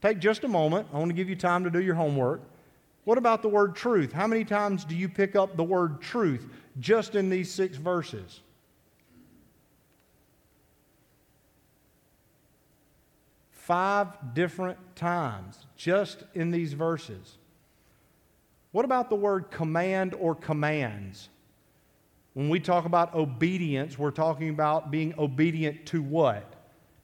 Take 0.00 0.18
just 0.20 0.44
a 0.44 0.48
moment. 0.48 0.88
I 0.92 0.98
want 0.98 1.10
to 1.10 1.14
give 1.14 1.28
you 1.28 1.36
time 1.36 1.64
to 1.64 1.70
do 1.70 1.80
your 1.80 1.94
homework. 1.94 2.40
What 3.04 3.18
about 3.18 3.42
the 3.42 3.48
word 3.48 3.74
truth? 3.74 4.12
How 4.12 4.26
many 4.26 4.44
times 4.44 4.84
do 4.84 4.94
you 4.94 5.08
pick 5.08 5.34
up 5.34 5.56
the 5.56 5.64
word 5.64 6.00
truth 6.00 6.46
just 6.78 7.14
in 7.14 7.30
these 7.30 7.50
six 7.50 7.76
verses? 7.76 8.40
five 13.68 14.32
different 14.32 14.78
times 14.96 15.66
just 15.76 16.24
in 16.32 16.50
these 16.50 16.72
verses. 16.72 17.36
What 18.72 18.86
about 18.86 19.10
the 19.10 19.14
word 19.14 19.50
command 19.50 20.14
or 20.14 20.34
commands? 20.34 21.28
When 22.32 22.48
we 22.48 22.60
talk 22.60 22.86
about 22.86 23.14
obedience, 23.14 23.98
we're 23.98 24.10
talking 24.10 24.48
about 24.48 24.90
being 24.90 25.12
obedient 25.18 25.84
to 25.88 26.00
what? 26.00 26.50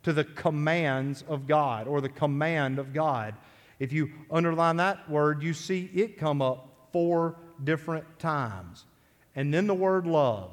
To 0.04 0.12
the 0.12 0.24
commands 0.24 1.24
of 1.28 1.46
God 1.46 1.86
or 1.86 2.00
the 2.00 2.08
command 2.08 2.78
of 2.78 2.92
God. 2.92 3.34
If 3.78 3.92
you 3.92 4.10
underline 4.30 4.76
that 4.76 5.10
word, 5.10 5.42
you 5.42 5.52
see 5.52 5.90
it 5.92 6.18
come 6.18 6.40
up 6.40 6.88
four 6.92 7.36
different 7.62 8.18
times. 8.18 8.84
And 9.34 9.52
then 9.52 9.66
the 9.66 9.74
word 9.74 10.06
love. 10.06 10.52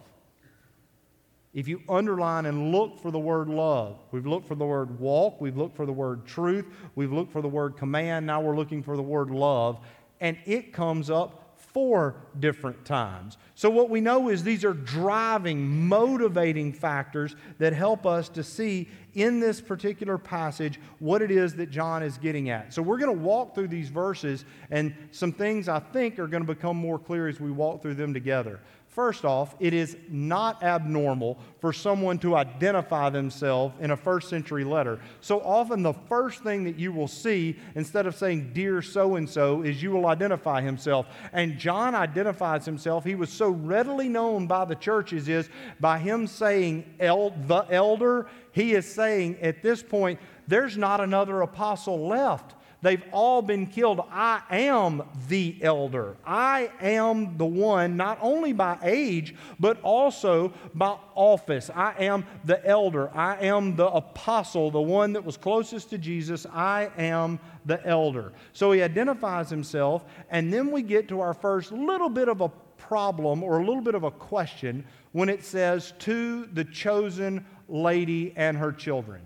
If 1.53 1.68
you 1.68 1.81
underline 1.89 2.45
and 2.45 2.71
look 2.71 3.00
for 3.00 3.12
the 3.12 3.19
word 3.19 3.50
love, 3.50 4.00
we've 4.12 4.25
looked 4.25 4.48
for 4.48 4.56
the 4.56 4.65
word 4.65 5.00
walk, 5.00 5.42
we've 5.42 5.57
looked 5.57 5.75
for 5.75 5.86
the 5.86 5.92
word 5.92 6.25
truth, 6.25 6.65
we've 6.95 7.12
looked 7.12 7.33
for 7.33 7.42
the 7.42 7.50
word 7.50 7.75
command, 7.75 8.25
now 8.25 8.40
we're 8.40 8.56
looking 8.56 8.81
for 8.81 8.95
the 8.95 9.04
word 9.04 9.30
love, 9.30 9.80
and 10.21 10.37
it 10.45 10.71
comes 10.71 11.09
up 11.09 11.41
four 11.73 12.16
different 12.40 12.83
times. 12.85 13.37
So, 13.56 13.69
what 13.69 13.90
we 13.90 14.01
know 14.01 14.30
is 14.30 14.44
these 14.44 14.66
are 14.66 14.73
driving, 14.73 15.87
motivating 15.87 16.73
factors 16.73 17.35
that 17.59 17.73
help 17.73 18.06
us 18.06 18.30
to 18.30 18.44
see 18.44 18.90
in 19.13 19.40
this 19.40 19.61
particular 19.61 20.18
passage 20.18 20.80
what 20.99 21.21
it 21.21 21.31
is 21.31 21.56
that 21.56 21.69
John 21.69 22.04
is 22.04 22.18
getting 22.18 22.49
at. 22.49 22.73
So, 22.73 22.81
we're 22.81 22.97
going 22.97 23.16
to 23.16 23.23
walk 23.23 23.56
through 23.56 23.69
these 23.69 23.90
verses, 23.90 24.45
and 24.69 24.94
some 25.11 25.31
things 25.31 25.69
I 25.69 25.80
think 25.80 26.19
are 26.19 26.28
going 26.28 26.45
to 26.45 26.54
become 26.54 26.78
more 26.78 26.99
clear 26.99 27.28
as 27.28 27.40
we 27.40 27.51
walk 27.51 27.81
through 27.81 27.95
them 27.95 28.13
together. 28.13 28.59
First 28.92 29.24
off, 29.24 29.56
it 29.62 29.74
is 29.74 29.95
not 30.10 30.62
abnormal 30.62 31.40
for 31.62 31.71
someone 31.71 32.19
to 32.19 32.36
identify 32.36 33.10
themselves 33.10 33.74
in 33.80 33.92
a 33.92 33.95
first 33.95 34.28
century 34.28 34.66
letter. 34.66 35.00
So 35.21 35.40
often, 35.40 35.81
the 35.81 35.94
first 35.94 36.44
thing 36.44 36.66
that 36.66 36.78
you 36.78 36.92
will 36.92 37.07
see, 37.07 37.56
instead 37.76 38.06
of 38.06 38.16
saying, 38.16 38.52
Dear 38.54 38.81
so 38.81 39.16
and 39.16 39.30
so, 39.30 39.62
is 39.62 39.81
you 39.81 39.92
will 39.92 40.07
identify 40.07 40.60
himself. 40.60 41.06
And 41.31 41.57
John 41.57 41.95
identifies 41.95 42.66
himself. 42.66 43.06
He 43.06 43.16
was 43.16 43.30
so 43.30 43.52
readily 43.52 44.10
known 44.10 44.45
by 44.45 44.66
the 44.66 44.76
churches, 44.76 45.30
is 45.30 45.48
by 45.80 45.98
him 45.98 46.28
saying, 46.28 46.83
El- 47.00 47.30
the 47.30 47.66
elder, 47.69 48.28
he 48.52 48.74
is 48.74 48.86
saying 48.86 49.38
at 49.42 49.64
this 49.64 49.81
point, 49.81 50.19
there's 50.50 50.76
not 50.76 51.00
another 51.00 51.44
apostle 51.44 52.10
left. 52.10 52.56
They've 52.81 53.04
all 53.11 53.44
been 53.44 53.68
killed. 53.68 54.02
I 54.11 54.42
am 54.50 55.04
the 55.28 55.57
elder. 55.61 56.18
I 56.26 56.71
am 56.81 57.38
the 57.38 57.45
one, 57.45 57.95
not 57.95 58.18
only 58.21 58.54
by 58.54 58.80
age, 58.83 59.35
but 59.59 59.80
also 59.81 60.52
by 60.73 60.97
office. 61.14 61.69
I 61.73 61.94
am 62.00 62.26
the 62.44 62.66
elder. 62.66 63.16
I 63.16 63.38
am 63.45 63.76
the 63.76 63.88
apostle, 63.88 64.71
the 64.71 64.81
one 64.81 65.14
that 65.14 65.23
was 65.23 65.38
closest 65.38 65.92
to 65.92 66.00
Jesus. 66.00 66.47
I 66.52 66.90
am 66.97 67.40
the 67.66 67.85
elder. 67.85 68.33
So 68.52 68.71
he 68.71 68.81
identifies 68.81 69.50
himself, 69.50 70.04
and 70.31 70.52
then 70.52 70.71
we 70.71 70.81
get 70.81 71.07
to 71.09 71.21
our 71.21 71.35
first 71.35 71.71
little 71.71 72.09
bit 72.09 72.30
of 72.30 72.42
a 72.42 72.50
problem 72.78 73.44
or 73.44 73.59
a 73.59 73.66
little 73.66 73.81
bit 73.81 73.94
of 73.94 74.04
a 74.04 74.11
question 74.11 74.83
when 75.11 75.30
it 75.30 75.44
says, 75.44 75.94
to 76.00 76.47
the 76.54 76.64
chosen 76.66 77.45
lady 77.69 78.33
and 78.35 78.57
her 78.57 78.71
children. 78.71 79.21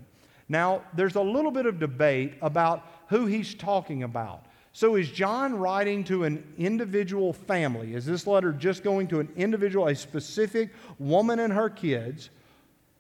Now, 0.48 0.84
there's 0.94 1.16
a 1.16 1.22
little 1.22 1.52
bit 1.52 1.66
of 1.66 1.80
debate 1.80 2.36
about 2.42 2.86
who 3.08 3.26
he's 3.26 3.54
talking 3.54 4.04
about. 4.04 4.46
So, 4.72 4.96
is 4.96 5.10
John 5.10 5.56
writing 5.56 6.04
to 6.06 6.26
an 6.26 6.44
individual 6.58 7.32
family? 7.32 7.94
Is 7.94 8.06
this 8.06 8.28
letter 8.28 8.52
just 8.52 8.84
going 8.84 9.08
to 9.08 9.22
an 9.22 9.30
individual, 9.38 9.88
a 9.88 9.96
specific 9.96 10.72
woman 11.00 11.40
and 11.40 11.54
her 11.54 11.70
kids? 11.70 12.30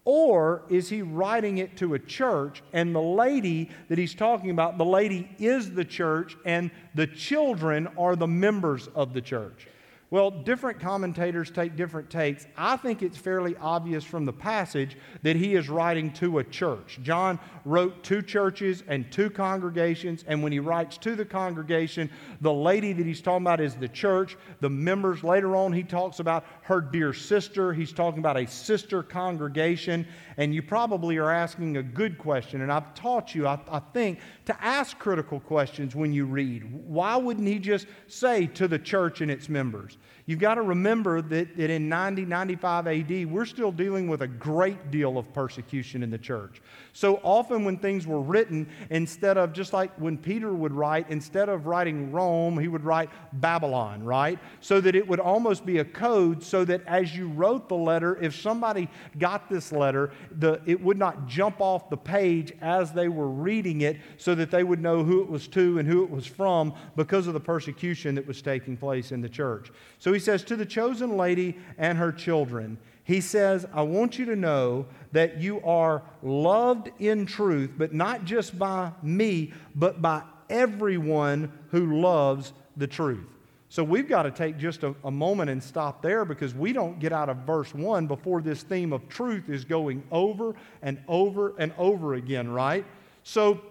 Or 0.05 0.61
is 0.69 0.87
he 0.87 1.01
writing 1.01 1.57
it 1.57 1.75
to 1.77 1.95
a 1.95 1.99
church 1.99 2.61
and 2.71 2.93
the 2.93 3.01
lady 3.01 3.71
that 3.89 3.97
he's 3.97 4.13
talking 4.13 4.51
about, 4.51 4.77
the 4.77 4.85
lady 4.85 5.29
is 5.39 5.71
the 5.71 5.83
church 5.83 6.37
and 6.45 6.69
the 6.93 7.07
children 7.07 7.87
are 7.97 8.15
the 8.15 8.27
members 8.27 8.87
of 8.95 9.13
the 9.13 9.21
church? 9.21 9.67
Well, 10.11 10.29
different 10.29 10.79
commentators 10.79 11.49
take 11.49 11.75
different 11.75 12.11
takes. 12.11 12.45
I 12.55 12.77
think 12.77 13.01
it's 13.01 13.17
fairly 13.17 13.55
obvious 13.57 14.03
from 14.03 14.23
the 14.23 14.31
passage 14.31 14.97
that 15.23 15.35
he 15.35 15.55
is 15.55 15.67
writing 15.67 16.13
to 16.13 16.37
a 16.37 16.43
church. 16.43 16.99
John 17.01 17.39
wrote 17.65 18.03
two 18.03 18.21
churches 18.21 18.83
and 18.87 19.11
two 19.11 19.31
congregations, 19.31 20.23
and 20.27 20.43
when 20.43 20.51
he 20.51 20.59
writes 20.59 20.99
to 20.99 21.15
the 21.15 21.25
congregation, 21.25 22.11
the 22.41 22.53
lady 22.53 22.93
that 22.93 23.05
he's 23.05 23.19
talking 23.19 23.43
about 23.43 23.59
is 23.59 23.73
the 23.73 23.87
church. 23.87 24.37
The 24.59 24.69
members, 24.69 25.23
later 25.23 25.55
on, 25.55 25.73
he 25.73 25.81
talks 25.81 26.19
about 26.19 26.45
her 26.61 26.81
dear 26.81 27.11
sister. 27.11 27.73
He's 27.73 27.91
talking 27.91 28.19
about 28.19 28.37
a 28.37 28.45
sister 28.45 29.01
congregation, 29.01 30.07
and 30.37 30.53
you 30.53 30.61
probably 30.61 31.17
are 31.17 31.31
asking 31.31 31.77
a 31.77 31.83
good 31.83 32.19
question. 32.19 32.61
And 32.61 32.71
I've 32.71 32.93
taught 32.93 33.33
you, 33.33 33.47
I, 33.47 33.59
I 33.71 33.79
think, 33.79 34.19
to 34.45 34.63
ask 34.63 34.99
critical 34.99 35.39
questions 35.39 35.95
when 35.95 36.13
you 36.13 36.25
read. 36.25 36.63
Why 36.85 37.15
wouldn't 37.15 37.47
he 37.47 37.57
just 37.57 37.87
say 38.07 38.45
to 38.47 38.67
the 38.67 38.77
church 38.77 39.21
and 39.21 39.31
its 39.31 39.49
members? 39.49 39.97
You've 40.27 40.39
got 40.39 40.55
to 40.55 40.63
remember 40.63 41.21
that, 41.21 41.55
that 41.55 41.69
in 41.69 41.87
90, 41.87 42.25
95 42.25 42.87
AD, 42.87 43.31
we're 43.31 43.45
still 43.45 43.71
dealing 43.71 44.07
with 44.07 44.23
a 44.23 44.27
great 44.27 44.89
deal 44.89 45.19
of 45.19 45.31
persecution 45.33 46.01
in 46.01 46.09
the 46.09 46.17
church. 46.17 46.63
So 46.93 47.19
often 47.21 47.63
when 47.63 47.77
things 47.77 48.07
were 48.07 48.21
written, 48.21 48.67
instead 48.89 49.37
of 49.37 49.53
just 49.53 49.71
like 49.71 49.91
when 49.99 50.17
Peter 50.17 50.51
would 50.51 50.73
write, 50.73 51.09
instead 51.09 51.47
of 51.47 51.67
writing 51.67 52.11
Rome, 52.11 52.57
he 52.57 52.67
would 52.67 52.83
write 52.83 53.11
Babylon, 53.33 54.03
right? 54.03 54.39
So 54.61 54.81
that 54.81 54.95
it 54.95 55.07
would 55.07 55.19
almost 55.19 55.63
be 55.63 55.77
a 55.77 55.85
code 55.85 56.41
so 56.41 56.65
that 56.65 56.81
as 56.87 57.15
you 57.15 57.27
wrote 57.27 57.69
the 57.69 57.75
letter, 57.75 58.17
if 58.19 58.35
somebody 58.35 58.89
got 59.19 59.47
this 59.47 59.71
letter, 59.71 60.11
the, 60.31 60.59
it 60.65 60.81
would 60.81 60.97
not 60.97 61.27
jump 61.27 61.57
off 61.59 61.89
the 61.91 61.97
page 61.97 62.51
as 62.61 62.91
they 62.93 63.09
were 63.09 63.29
reading 63.29 63.81
it 63.81 63.97
so 64.17 64.33
that 64.33 64.49
they 64.49 64.63
would 64.63 64.81
know 64.81 65.03
who 65.03 65.21
it 65.21 65.29
was 65.29 65.47
to 65.49 65.77
and 65.77 65.87
who 65.87 66.03
it 66.03 66.09
was 66.09 66.25
from 66.25 66.73
because 66.95 67.27
of 67.27 67.33
the 67.33 67.39
persecution 67.39 68.15
that 68.15 68.25
was 68.25 68.41
taking 68.41 68.75
place 68.75 69.11
in 69.11 69.21
the 69.21 69.29
church. 69.29 69.71
So 69.99 70.13
he 70.13 70.19
says, 70.19 70.43
To 70.43 70.55
the 70.55 70.65
chosen 70.65 71.17
lady 71.17 71.57
and 71.77 71.97
her 71.97 72.11
children, 72.11 72.77
he 73.03 73.21
says, 73.21 73.67
I 73.73 73.83
want 73.83 74.17
you 74.17 74.25
to 74.25 74.35
know 74.35 74.87
that 75.11 75.39
you 75.39 75.61
are 75.61 76.01
loved 76.23 76.91
in 76.99 77.25
truth, 77.25 77.71
but 77.77 77.93
not 77.93 78.25
just 78.25 78.57
by 78.57 78.91
me, 79.03 79.53
but 79.75 80.01
by 80.01 80.23
everyone 80.49 81.51
who 81.69 82.01
loves 82.01 82.53
the 82.77 82.87
truth. 82.87 83.27
So 83.69 83.83
we've 83.83 84.07
got 84.07 84.23
to 84.23 84.31
take 84.31 84.57
just 84.57 84.83
a, 84.83 84.95
a, 85.03 85.11
moment 85.11 85.49
and 85.49 85.61
stop 85.61 86.01
there 86.01 86.23
because 86.23 86.55
we 86.55 86.71
don't 86.71 86.99
get 86.99 87.11
out 87.11 87.29
of 87.29 87.37
verse 87.37 87.73
1 87.73 88.07
before 88.07 88.41
this 88.41 88.63
theme 88.63 88.93
of 88.93 89.07
truth 89.09 89.49
is 89.49 89.65
going 89.65 90.03
over 90.11 90.55
and 90.81 90.97
over 91.07 91.53
and 91.57 91.73
over 91.77 92.13
again, 92.13 92.47
right? 92.47 92.85
So 93.23 93.61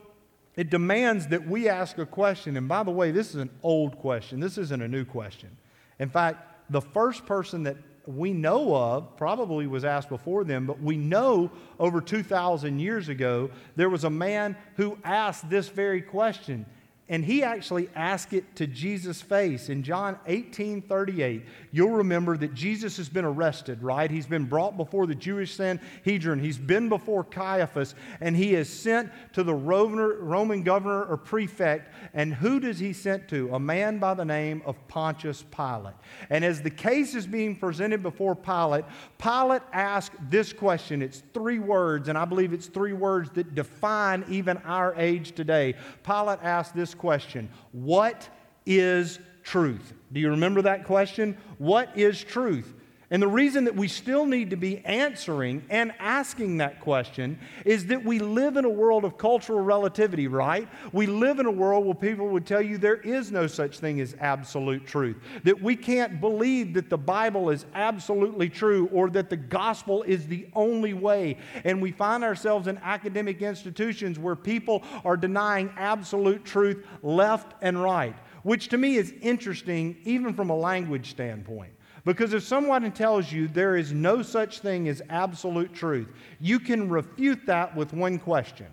it 0.56 0.68
demands 0.71 1.28
that 1.28 1.47
we 1.49 1.68
ask 1.68 1.99
a 1.99 2.06
question. 2.06 2.56
And 2.56 2.68
by 2.68 2.83
the 2.83 2.90
way, 2.90 3.12
this 3.12 3.30
is 3.30 3.37
an 3.37 3.50
old 3.62 3.99
question, 3.99 4.40
this 4.40 4.59
isn't 4.59 4.83
a 4.83 4.88
new 4.88 5.04
question. 5.04 5.56
In 5.99 6.09
fact, 6.09 6.71
the 6.71 6.81
first 6.81 7.27
person 7.27 7.65
that 7.65 7.77
we 8.07 8.33
know 8.33 8.75
of 8.75 9.17
probably 9.17 9.67
was 9.67 9.85
asked 9.85 10.09
before 10.09 10.45
them, 10.45 10.67
but 10.67 10.81
we 10.81 10.97
know 10.97 11.51
over 11.79 12.01
2,000 12.01 12.79
years 12.79 13.09
ago 13.09 13.51
there 13.77 13.89
was 13.89 14.05
a 14.05 14.11
man 14.11 14.57
who 14.77 14.99
asked 15.05 15.49
this 15.49 15.69
very 15.69 16.03
question. 16.03 16.67
And 17.07 17.23
he 17.23 17.43
actually 17.43 17.91
asked 17.95 18.33
it 18.33 18.57
to 18.57 18.67
Jesus' 18.67 19.21
face. 19.21 19.69
In 19.69 19.83
John 19.83 20.19
18 20.27 20.81
38, 20.81 21.45
you'll 21.71 21.91
remember 21.91 22.35
that 22.39 22.55
Jesus 22.55 22.97
has 22.97 23.11
been 23.11 23.27
arrested, 23.27 23.83
right? 23.83 24.11
He's 24.11 24.27
been 24.27 24.47
brought 24.47 24.79
before 24.79 25.07
the 25.07 25.15
Jewish 25.15 25.55
Sanhedrin. 25.55 26.39
He's 26.39 26.57
been 26.57 26.89
before 26.89 27.23
Caiaphas, 27.23 27.95
and 28.23 28.35
he 28.35 28.55
is 28.55 28.71
sent 28.71 29.11
to 29.35 29.43
the 29.43 29.53
Roman 29.53 30.63
governor 30.63 31.05
or 31.05 31.19
prefect. 31.19 31.93
And 32.15 32.33
who 32.33 32.59
does 32.59 32.79
he 32.79 32.95
send 32.95 33.29
to? 33.29 33.55
A 33.55 33.61
man 33.61 33.99
by 33.99 34.15
the 34.15 34.25
name 34.25 34.63
of 34.65 34.77
Pontius 34.89 35.45
Pilate. 35.51 35.95
And 36.31 36.43
as 36.43 36.63
the 36.63 36.71
case 36.71 37.15
is 37.15 37.27
being 37.27 37.55
presented 37.55 38.03
before 38.03 38.35
Pilate, 38.35 38.87
Pilate 39.19 39.63
asked 39.75 40.15
this 40.31 40.55
question. 40.55 41.03
It's 41.03 41.23
three 41.35 41.59
words, 41.59 42.09
and 42.09 42.17
I 42.17 42.25
believe 42.25 42.55
it's 42.55 42.69
three 42.69 42.95
words 42.95 43.29
that 43.35 43.55
define 43.55 44.25
even 44.31 44.57
our 44.59 44.95
age 44.97 45.33
today. 45.33 45.75
Pilate 46.03 46.39
asked 46.43 46.75
this 46.75 46.94
question 46.99 47.49
What 47.73 48.29
is 48.67 49.19
truth? 49.43 49.93
Do 50.13 50.21
you 50.21 50.31
remember 50.31 50.63
that 50.63 50.85
question? 50.85 51.37
What 51.59 51.97
is 51.97 52.23
truth? 52.23 52.75
And 53.14 53.23
the 53.23 53.28
reason 53.28 53.62
that 53.66 53.76
we 53.76 53.87
still 53.87 54.26
need 54.26 54.50
to 54.50 54.56
be 54.56 54.85
answering 54.85 55.62
and 55.71 55.92
asking 56.00 56.56
that 56.56 56.80
question 56.80 57.38
is 57.64 57.87
that 57.87 58.04
we 58.04 58.18
live 58.18 58.56
in 58.56 58.64
a 58.64 58.68
world 58.68 59.04
of 59.04 59.18
cultural 59.18 59.61
relativity, 59.61 60.26
right? 60.26 60.68
We 60.90 61.06
live 61.06 61.38
in 61.38 61.47
a 61.47 61.50
world 61.52 61.85
where 61.85 61.94
people 61.94 62.26
would 62.30 62.44
tell 62.44 62.61
you 62.61 62.76
there 62.76 62.97
is 62.97 63.30
no 63.30 63.47
such 63.47 63.78
thing 63.78 64.00
as 64.00 64.16
absolute 64.18 64.85
truth, 64.85 65.16
that 65.44 65.62
we 65.62 65.76
can't 65.76 66.21
believe 66.21 66.75
that 66.75 66.90
the 66.90 66.99
Bible 66.99 67.50
is 67.50 67.66
absolutely 67.76 68.49
true 68.49 68.88
or 68.92 69.09
that 69.11 69.30
the 69.30 69.37
gospel 69.37 70.02
is 70.02 70.26
the 70.26 70.49
only 70.52 70.92
way. 70.92 71.38
And 71.62 71.80
we 71.80 71.92
find 71.92 72.25
ourselves 72.25 72.66
in 72.66 72.78
academic 72.78 73.42
institutions 73.42 74.18
where 74.18 74.35
people 74.35 74.83
are 75.04 75.16
denying 75.16 75.73
absolute 75.76 76.44
truth 76.44 76.85
left 77.04 77.54
and 77.62 77.80
right, 77.80 78.16
which 78.42 78.71
to 78.71 78.76
me 78.76 78.97
is 78.97 79.14
interesting, 79.23 79.99
even 80.02 80.35
from 80.35 80.50
a 80.50 80.56
language 80.56 81.11
standpoint. 81.11 81.71
Because 82.05 82.35
if 82.35 82.43
someone 82.43 82.91
tells 82.93 83.33
you 83.33 83.49
there 83.49 83.77
is 83.77 83.93
no 83.93 84.21
such 84.23 84.61
thing 84.61 84.89
as 84.89 85.01
absolute 85.09 85.73
truth, 85.73 86.09
you 86.39 86.61
can 86.61 86.89
refute 86.89 87.47
that 87.47 87.75
with 87.75 87.95
one 87.95 88.19
question. 88.19 88.67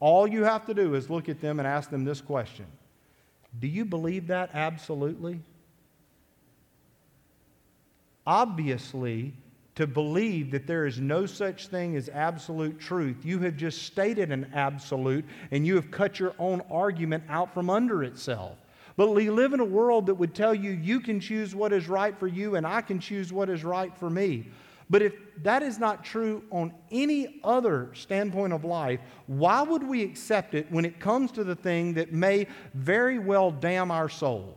All 0.00 0.26
you 0.26 0.44
have 0.44 0.66
to 0.66 0.74
do 0.74 0.94
is 0.94 1.10
look 1.10 1.28
at 1.28 1.40
them 1.40 1.58
and 1.58 1.66
ask 1.66 1.90
them 1.90 2.04
this 2.04 2.20
question 2.20 2.66
Do 3.60 3.68
you 3.68 3.84
believe 3.84 4.26
that 4.28 4.50
absolutely? 4.52 5.40
Obviously, 8.26 9.32
to 9.76 9.86
believe 9.86 10.50
that 10.50 10.66
there 10.66 10.86
is 10.86 10.98
no 10.98 11.24
such 11.24 11.68
thing 11.68 11.94
as 11.94 12.08
absolute 12.08 12.80
truth, 12.80 13.24
you 13.24 13.38
have 13.38 13.56
just 13.56 13.84
stated 13.84 14.32
an 14.32 14.50
absolute 14.52 15.24
and 15.52 15.64
you 15.64 15.76
have 15.76 15.90
cut 15.90 16.18
your 16.18 16.34
own 16.40 16.60
argument 16.68 17.22
out 17.28 17.54
from 17.54 17.70
under 17.70 18.02
itself. 18.02 18.58
But 18.98 19.14
we 19.14 19.30
live 19.30 19.52
in 19.52 19.60
a 19.60 19.64
world 19.64 20.06
that 20.06 20.16
would 20.16 20.34
tell 20.34 20.52
you 20.52 20.72
you 20.72 20.98
can 20.98 21.20
choose 21.20 21.54
what 21.54 21.72
is 21.72 21.88
right 21.88 22.18
for 22.18 22.26
you 22.26 22.56
and 22.56 22.66
I 22.66 22.80
can 22.80 22.98
choose 22.98 23.32
what 23.32 23.48
is 23.48 23.62
right 23.62 23.96
for 23.96 24.10
me. 24.10 24.48
But 24.90 25.02
if 25.02 25.14
that 25.44 25.62
is 25.62 25.78
not 25.78 26.04
true 26.04 26.42
on 26.50 26.74
any 26.90 27.40
other 27.44 27.90
standpoint 27.94 28.52
of 28.52 28.64
life, 28.64 28.98
why 29.28 29.62
would 29.62 29.84
we 29.84 30.02
accept 30.02 30.54
it 30.54 30.66
when 30.72 30.84
it 30.84 30.98
comes 30.98 31.30
to 31.32 31.44
the 31.44 31.54
thing 31.54 31.94
that 31.94 32.12
may 32.12 32.48
very 32.74 33.20
well 33.20 33.52
damn 33.52 33.92
our 33.92 34.08
soul? 34.08 34.56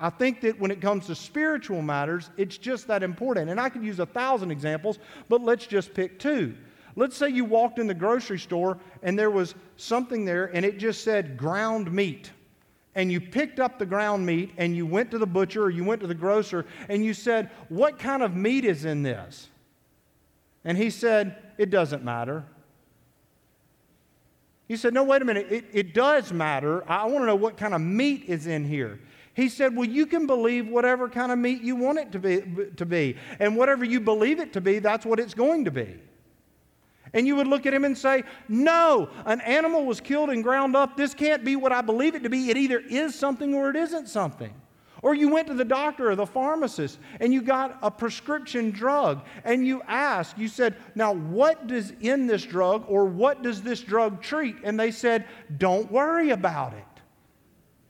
I 0.00 0.10
think 0.10 0.40
that 0.40 0.58
when 0.58 0.72
it 0.72 0.80
comes 0.80 1.06
to 1.06 1.14
spiritual 1.14 1.80
matters, 1.80 2.30
it's 2.36 2.58
just 2.58 2.88
that 2.88 3.04
important. 3.04 3.48
And 3.48 3.60
I 3.60 3.68
could 3.68 3.84
use 3.84 4.00
a 4.00 4.06
thousand 4.06 4.50
examples, 4.50 4.98
but 5.28 5.40
let's 5.40 5.68
just 5.68 5.94
pick 5.94 6.18
two. 6.18 6.56
Let's 6.96 7.16
say 7.16 7.28
you 7.28 7.44
walked 7.44 7.78
in 7.78 7.86
the 7.86 7.94
grocery 7.94 8.40
store 8.40 8.76
and 9.04 9.16
there 9.16 9.30
was 9.30 9.54
something 9.76 10.24
there 10.24 10.46
and 10.46 10.66
it 10.66 10.78
just 10.78 11.04
said 11.04 11.36
ground 11.36 11.92
meat 11.92 12.32
and 12.94 13.12
you 13.12 13.20
picked 13.20 13.60
up 13.60 13.78
the 13.78 13.86
ground 13.86 14.24
meat 14.24 14.50
and 14.56 14.74
you 14.74 14.86
went 14.86 15.10
to 15.12 15.18
the 15.18 15.26
butcher 15.26 15.62
or 15.64 15.70
you 15.70 15.84
went 15.84 16.00
to 16.00 16.06
the 16.06 16.14
grocer 16.14 16.66
and 16.88 17.04
you 17.04 17.14
said, 17.14 17.50
What 17.68 17.98
kind 17.98 18.22
of 18.22 18.34
meat 18.34 18.64
is 18.64 18.84
in 18.84 19.02
this? 19.02 19.48
And 20.64 20.76
he 20.76 20.90
said, 20.90 21.36
It 21.58 21.70
doesn't 21.70 22.04
matter. 22.04 22.44
He 24.66 24.76
said, 24.76 24.94
No, 24.94 25.04
wait 25.04 25.22
a 25.22 25.24
minute. 25.24 25.46
It, 25.50 25.64
it 25.72 25.94
does 25.94 26.32
matter. 26.32 26.88
I 26.90 27.06
want 27.06 27.22
to 27.22 27.26
know 27.26 27.36
what 27.36 27.56
kind 27.56 27.74
of 27.74 27.80
meat 27.80 28.24
is 28.26 28.46
in 28.46 28.64
here. 28.64 29.00
He 29.34 29.48
said, 29.48 29.76
Well, 29.76 29.88
you 29.88 30.06
can 30.06 30.26
believe 30.26 30.68
whatever 30.68 31.08
kind 31.08 31.30
of 31.30 31.38
meat 31.38 31.62
you 31.62 31.76
want 31.76 31.98
it 31.98 32.12
to 32.12 32.18
be, 32.18 32.42
to 32.76 32.84
be. 32.84 33.16
And 33.38 33.56
whatever 33.56 33.84
you 33.84 34.00
believe 34.00 34.40
it 34.40 34.52
to 34.54 34.60
be, 34.60 34.78
that's 34.78 35.06
what 35.06 35.20
it's 35.20 35.34
going 35.34 35.64
to 35.64 35.70
be. 35.70 35.96
And 37.12 37.26
you 37.26 37.36
would 37.36 37.46
look 37.46 37.66
at 37.66 37.74
him 37.74 37.84
and 37.84 37.96
say, 37.96 38.24
No, 38.48 39.08
an 39.24 39.40
animal 39.40 39.84
was 39.84 40.00
killed 40.00 40.30
and 40.30 40.42
ground 40.42 40.76
up. 40.76 40.96
This 40.96 41.14
can't 41.14 41.44
be 41.44 41.56
what 41.56 41.72
I 41.72 41.80
believe 41.80 42.14
it 42.14 42.22
to 42.22 42.30
be. 42.30 42.50
It 42.50 42.56
either 42.56 42.80
is 42.80 43.14
something 43.14 43.54
or 43.54 43.70
it 43.70 43.76
isn't 43.76 44.08
something. 44.08 44.54
Or 45.02 45.14
you 45.14 45.28
went 45.28 45.46
to 45.46 45.54
the 45.54 45.64
doctor 45.64 46.10
or 46.10 46.16
the 46.16 46.26
pharmacist 46.26 46.98
and 47.20 47.32
you 47.32 47.40
got 47.40 47.78
a 47.82 47.90
prescription 47.90 48.70
drug 48.70 49.24
and 49.44 49.64
you 49.66 49.82
asked, 49.86 50.36
you 50.36 50.48
said, 50.48 50.76
Now, 50.94 51.12
what 51.12 51.66
does 51.66 51.92
in 52.00 52.26
this 52.26 52.44
drug 52.44 52.84
or 52.88 53.04
what 53.04 53.42
does 53.42 53.62
this 53.62 53.80
drug 53.80 54.20
treat? 54.20 54.56
And 54.64 54.78
they 54.78 54.90
said, 54.90 55.26
Don't 55.56 55.90
worry 55.90 56.30
about 56.30 56.74
it. 56.74 56.84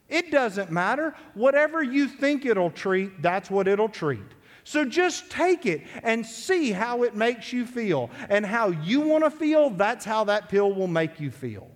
It 0.09 0.31
doesn't 0.31 0.71
matter. 0.71 1.15
Whatever 1.35 1.83
you 1.83 2.09
think 2.09 2.47
it'll 2.47 2.71
treat, 2.71 3.23
that's 3.23 3.51
what 3.51 3.69
it'll 3.69 3.89
treat. 3.89 4.21
So 4.69 4.85
just 4.85 5.31
take 5.31 5.65
it 5.65 5.81
and 6.03 6.27
see 6.27 6.73
how 6.73 7.03
it 7.03 7.15
makes 7.15 7.55
you 7.55 7.65
feel. 7.65 8.11
And 8.29 8.45
how 8.45 8.69
you 8.69 9.01
want 9.01 9.25
to 9.25 9.31
feel, 9.31 9.71
that's 9.71 10.05
how 10.05 10.25
that 10.25 10.51
pill 10.51 10.75
will 10.75 10.89
make 10.89 11.19
you 11.19 11.31
feel. 11.31 11.71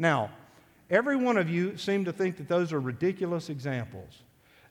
Now, 0.00 0.32
every 0.90 1.14
one 1.14 1.36
of 1.36 1.48
you 1.48 1.76
seem 1.76 2.04
to 2.06 2.12
think 2.12 2.36
that 2.38 2.48
those 2.48 2.72
are 2.72 2.80
ridiculous 2.80 3.50
examples. 3.50 4.23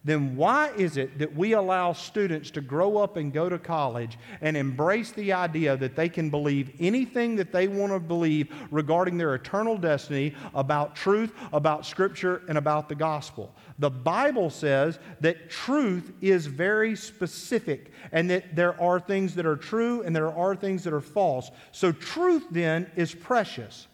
Then 0.04 0.36
why 0.36 0.70
is 0.76 0.98
it 0.98 1.18
that 1.18 1.34
we 1.34 1.54
allow 1.54 1.94
students 1.94 2.52
to 2.52 2.62
grow 2.62 2.98
up 2.98 3.16
and 3.16 3.32
go 3.32 3.48
to 3.48 3.58
college 3.58 4.18
and 4.42 4.58
embrace 4.58 5.12
the 5.12 5.32
idea 5.32 5.78
that 5.78 5.96
they 5.96 6.10
can 6.10 6.30
believe 6.30 6.72
anything 6.80 7.38
that 7.38 7.54
they 7.54 7.70
want 7.70 7.94
to 7.94 8.00
believe 8.00 8.54
regarding 8.70 9.18
their 9.18 9.34
eternal 9.36 9.78
destiny 9.78 10.36
about 10.54 10.96
truth, 10.96 11.34
about 11.54 11.86
Scripture, 11.86 12.42
and 12.50 12.58
about 12.58 12.90
the 12.90 12.96
gospel? 12.96 13.54
The 13.80 13.90
Bible 13.90 14.50
says 14.50 15.00
that 15.22 15.50
truth 15.50 16.12
is 16.22 16.48
very 16.48 16.96
specific 16.96 17.92
and 18.12 18.30
that 18.30 18.56
there 18.56 18.80
are 18.82 19.00
things 19.00 19.34
that 19.36 19.46
are 19.46 19.56
true 19.56 20.02
and 20.02 20.14
there 20.14 20.32
are 20.36 20.56
things 20.56 20.84
that 20.84 20.94
are 20.94 21.02
false. 21.02 21.50
So, 21.72 21.92
truth 21.92 22.44
then 22.52 22.92
is 22.96 23.16
precious. 23.16 23.88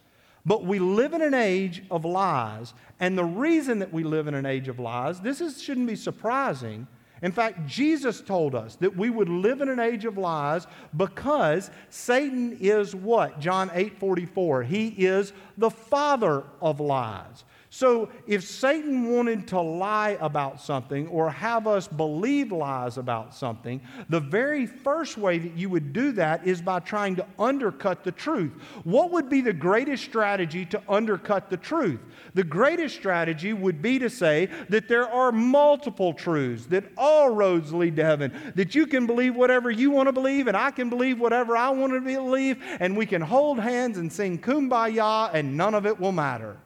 But 0.45 0.65
we 0.65 0.79
live 0.79 1.13
in 1.13 1.21
an 1.21 1.33
age 1.33 1.83
of 1.91 2.05
lies. 2.05 2.73
And 2.99 3.17
the 3.17 3.25
reason 3.25 3.79
that 3.79 3.93
we 3.93 4.03
live 4.03 4.27
in 4.27 4.33
an 4.33 4.45
age 4.45 4.67
of 4.67 4.79
lies, 4.79 5.19
this 5.19 5.41
is, 5.41 5.61
shouldn't 5.61 5.87
be 5.87 5.95
surprising. 5.95 6.87
In 7.21 7.31
fact, 7.31 7.67
Jesus 7.67 8.21
told 8.21 8.55
us 8.55 8.75
that 8.77 8.95
we 8.95 9.09
would 9.09 9.27
live 9.27 9.61
in 9.61 9.69
an 9.69 9.79
age 9.79 10.05
of 10.05 10.17
lies 10.17 10.67
because 10.95 11.69
Satan 11.89 12.57
is 12.61 12.95
what? 12.95 13.39
John 13.39 13.69
8 13.73 13.99
44. 13.99 14.63
He 14.63 14.87
is 14.87 15.33
the 15.57 15.69
father 15.69 16.43
of 16.61 16.79
lies. 16.79 17.43
So, 17.79 18.09
if 18.27 18.43
Satan 18.43 19.09
wanted 19.09 19.47
to 19.47 19.61
lie 19.61 20.17
about 20.19 20.59
something 20.59 21.07
or 21.07 21.31
have 21.31 21.65
us 21.65 21.87
believe 21.87 22.51
lies 22.51 22.97
about 22.97 23.33
something, 23.33 23.79
the 24.09 24.19
very 24.19 24.65
first 24.65 25.17
way 25.17 25.37
that 25.37 25.53
you 25.53 25.69
would 25.69 25.93
do 25.93 26.11
that 26.11 26.45
is 26.45 26.61
by 26.61 26.81
trying 26.81 27.15
to 27.15 27.25
undercut 27.39 28.03
the 28.03 28.11
truth. 28.11 28.51
What 28.83 29.11
would 29.11 29.29
be 29.29 29.39
the 29.39 29.53
greatest 29.53 30.03
strategy 30.03 30.65
to 30.65 30.81
undercut 30.89 31.49
the 31.49 31.55
truth? 31.55 32.01
The 32.33 32.43
greatest 32.43 32.95
strategy 32.95 33.53
would 33.53 33.81
be 33.81 33.97
to 33.99 34.09
say 34.09 34.49
that 34.67 34.89
there 34.89 35.09
are 35.09 35.31
multiple 35.31 36.13
truths, 36.13 36.65
that 36.65 36.83
all 36.97 37.29
roads 37.29 37.71
lead 37.71 37.95
to 37.95 38.03
heaven, 38.03 38.33
that 38.55 38.75
you 38.75 38.87
can 38.87 39.07
believe 39.07 39.37
whatever 39.37 39.71
you 39.71 39.89
want 39.89 40.09
to 40.09 40.11
believe, 40.11 40.47
and 40.47 40.57
I 40.57 40.71
can 40.71 40.89
believe 40.89 41.17
whatever 41.17 41.55
I 41.55 41.69
want 41.69 41.93
to 41.93 42.01
believe, 42.01 42.61
and 42.81 42.97
we 42.97 43.05
can 43.05 43.21
hold 43.21 43.57
hands 43.57 43.97
and 43.97 44.11
sing 44.11 44.37
kumbaya, 44.37 45.33
and 45.33 45.55
none 45.55 45.73
of 45.73 45.85
it 45.85 45.97
will 45.97 46.11
matter 46.11 46.57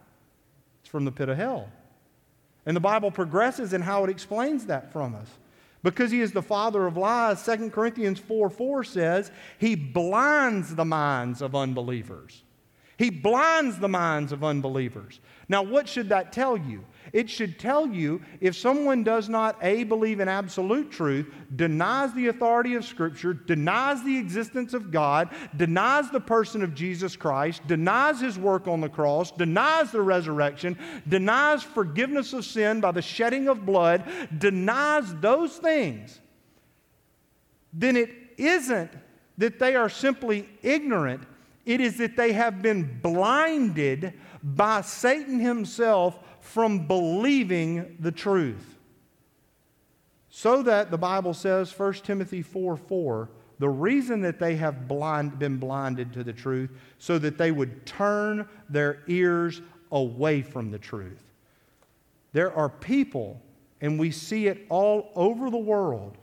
from 0.94 1.06
the 1.06 1.12
pit 1.12 1.28
of 1.28 1.36
hell. 1.36 1.72
And 2.68 2.76
the 2.76 2.80
Bible 2.80 3.10
progresses 3.10 3.74
in 3.74 3.82
how 3.82 4.04
it 4.04 4.12
explains 4.12 4.68
that 4.68 4.94
from 4.94 5.16
us. 5.16 5.28
Because 5.82 6.12
he 6.12 6.22
is 6.22 6.32
the 6.32 6.44
father 6.44 6.86
of 6.86 6.96
lies, 6.96 7.44
2 7.44 7.72
Corinthians 7.72 8.20
4 8.20 8.48
4 8.48 8.84
says, 8.84 9.32
he 9.58 9.74
blinds 9.74 10.76
the 10.76 10.86
minds 10.86 11.42
of 11.42 11.56
unbelievers. 11.56 12.44
He 13.00 13.10
blinds 13.10 13.80
the 13.80 13.90
minds 13.90 14.32
of 14.32 14.44
unbelievers. 14.44 15.20
Now, 15.50 15.64
what 15.64 15.90
should 15.90 16.10
that 16.10 16.32
tell 16.32 16.56
you? 16.56 16.86
It 17.14 17.30
should 17.30 17.60
tell 17.60 17.86
you 17.86 18.22
if 18.42 18.56
someone 18.56 19.04
does 19.04 19.30
not 19.30 19.58
A, 19.62 19.84
believe 19.84 20.20
in 20.20 20.28
absolute 20.28 20.90
truth, 20.90 21.32
denies 21.56 22.12
the 22.16 22.28
authority 22.28 22.74
of 22.74 22.84
Scripture, 22.84 23.36
denies 23.36 24.04
the 24.04 24.18
existence 24.18 24.74
of 24.74 24.90
God, 24.90 25.30
denies 25.56 26.10
the 26.10 26.20
person 26.20 26.64
of 26.64 26.74
Jesus 26.74 27.16
Christ, 27.16 27.66
denies 27.68 28.20
his 28.20 28.40
work 28.40 28.68
on 28.68 28.82
the 28.82 28.90
cross, 28.90 29.30
denies 29.30 29.92
the 29.92 30.02
resurrection, 30.02 30.76
denies 31.08 31.62
forgiveness 31.62 32.34
of 32.34 32.46
sin 32.46 32.82
by 32.82 32.92
the 32.92 33.02
shedding 33.02 33.48
of 33.48 33.64
blood, 33.64 34.04
denies 34.40 35.14
those 35.18 35.58
things, 35.58 36.20
then 37.72 37.96
it 37.96 38.10
isn't 38.38 38.92
that 39.38 39.60
they 39.60 39.76
are 39.76 39.90
simply 39.90 40.50
ignorant, 40.64 41.22
it 41.66 41.80
is 41.80 41.98
that 41.98 42.16
they 42.16 42.34
have 42.34 42.64
been 42.64 43.00
blinded 43.02 44.14
by 44.44 44.82
Satan 44.82 45.40
himself 45.40 46.20
from 46.54 46.86
believing 46.86 47.98
the 48.00 48.12
truth. 48.12 48.78
So 50.30 50.62
that 50.62 50.92
the 50.92 51.00
Bible 51.00 51.34
says, 51.34 51.76
1 51.76 51.94
Timothy 51.94 52.44
4 52.44 52.78
4, 52.78 53.30
the 53.58 53.70
reason 53.70 54.22
that 54.22 54.38
they 54.38 54.56
have 54.58 54.88
blind, 54.88 55.40
been 55.40 55.58
blinded 55.58 56.14
to 56.14 56.24
the 56.24 56.32
truth, 56.32 56.70
so 57.00 57.18
that 57.18 57.40
they 57.40 57.52
would 57.52 57.88
turn 57.88 58.48
their 58.70 59.00
ears 59.08 59.62
away 59.92 60.44
from 60.44 60.70
the 60.70 60.78
truth. 60.78 61.24
There 62.34 62.56
are 62.56 62.70
people, 62.70 63.42
and 63.82 64.00
we 64.00 64.12
see 64.12 64.46
it 64.46 64.68
all 64.70 65.12
over 65.16 65.50
the 65.50 65.58
world, 65.58 66.20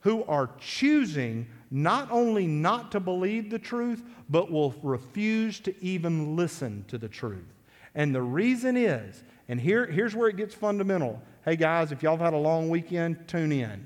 who 0.00 0.24
are 0.24 0.50
choosing 0.58 1.46
not 1.70 2.10
only 2.10 2.46
not 2.46 2.92
to 2.92 3.00
believe 3.00 3.48
the 3.48 3.58
truth, 3.58 4.02
but 4.28 4.50
will 4.50 4.74
refuse 4.82 5.58
to 5.60 5.74
even 5.82 6.36
listen 6.36 6.84
to 6.88 6.98
the 6.98 7.08
truth. 7.08 7.54
And 7.94 8.14
the 8.14 8.22
reason 8.22 8.76
is 8.76 9.22
and 9.50 9.60
here, 9.60 9.84
here's 9.84 10.14
where 10.14 10.28
it 10.28 10.36
gets 10.36 10.54
fundamental. 10.54 11.20
Hey, 11.44 11.56
guys, 11.56 11.90
if 11.90 12.04
y'all 12.04 12.16
have 12.16 12.24
had 12.24 12.34
a 12.34 12.38
long 12.38 12.70
weekend, 12.70 13.26
tune 13.26 13.50
in. 13.50 13.84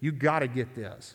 You 0.00 0.10
got 0.10 0.40
to 0.40 0.48
get 0.48 0.74
this. 0.74 1.14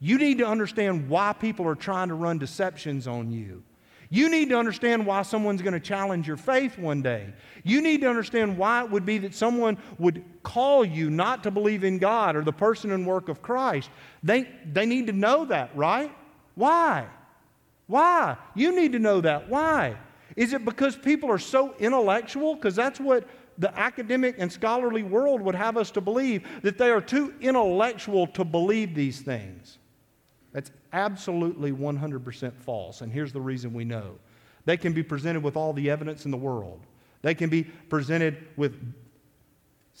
You 0.00 0.18
need 0.18 0.38
to 0.38 0.46
understand 0.46 1.08
why 1.08 1.32
people 1.32 1.64
are 1.68 1.76
trying 1.76 2.08
to 2.08 2.14
run 2.14 2.38
deceptions 2.38 3.06
on 3.06 3.30
you. 3.30 3.62
You 4.08 4.28
need 4.28 4.48
to 4.48 4.58
understand 4.58 5.06
why 5.06 5.22
someone's 5.22 5.62
going 5.62 5.74
to 5.74 5.80
challenge 5.80 6.26
your 6.26 6.38
faith 6.38 6.76
one 6.76 7.02
day. 7.02 7.32
You 7.62 7.80
need 7.80 8.00
to 8.00 8.08
understand 8.08 8.58
why 8.58 8.82
it 8.82 8.90
would 8.90 9.06
be 9.06 9.18
that 9.18 9.32
someone 9.32 9.78
would 10.00 10.24
call 10.42 10.84
you 10.84 11.08
not 11.08 11.44
to 11.44 11.52
believe 11.52 11.84
in 11.84 11.98
God 11.98 12.34
or 12.34 12.42
the 12.42 12.52
person 12.52 12.90
and 12.90 13.06
work 13.06 13.28
of 13.28 13.42
Christ. 13.42 13.90
They, 14.24 14.48
they 14.72 14.86
need 14.86 15.06
to 15.06 15.12
know 15.12 15.44
that, 15.44 15.70
right? 15.76 16.10
Why? 16.56 17.06
Why? 17.86 18.38
You 18.56 18.74
need 18.74 18.90
to 18.90 18.98
know 18.98 19.20
that. 19.20 19.48
Why? 19.48 19.94
Is 20.40 20.54
it 20.54 20.64
because 20.64 20.96
people 20.96 21.30
are 21.30 21.38
so 21.38 21.74
intellectual? 21.78 22.54
Because 22.54 22.74
that's 22.74 22.98
what 22.98 23.28
the 23.58 23.78
academic 23.78 24.36
and 24.38 24.50
scholarly 24.50 25.02
world 25.02 25.42
would 25.42 25.54
have 25.54 25.76
us 25.76 25.90
to 25.90 26.00
believe, 26.00 26.48
that 26.62 26.78
they 26.78 26.88
are 26.88 27.02
too 27.02 27.34
intellectual 27.42 28.26
to 28.28 28.42
believe 28.42 28.94
these 28.94 29.20
things. 29.20 29.76
That's 30.54 30.70
absolutely 30.94 31.72
100% 31.72 32.54
false. 32.54 33.02
And 33.02 33.12
here's 33.12 33.34
the 33.34 33.40
reason 33.40 33.74
we 33.74 33.84
know 33.84 34.16
they 34.64 34.78
can 34.78 34.94
be 34.94 35.02
presented 35.02 35.42
with 35.42 35.56
all 35.56 35.74
the 35.74 35.90
evidence 35.90 36.24
in 36.24 36.30
the 36.30 36.38
world, 36.38 36.80
they 37.20 37.34
can 37.34 37.50
be 37.50 37.64
presented 37.64 38.48
with 38.56 38.94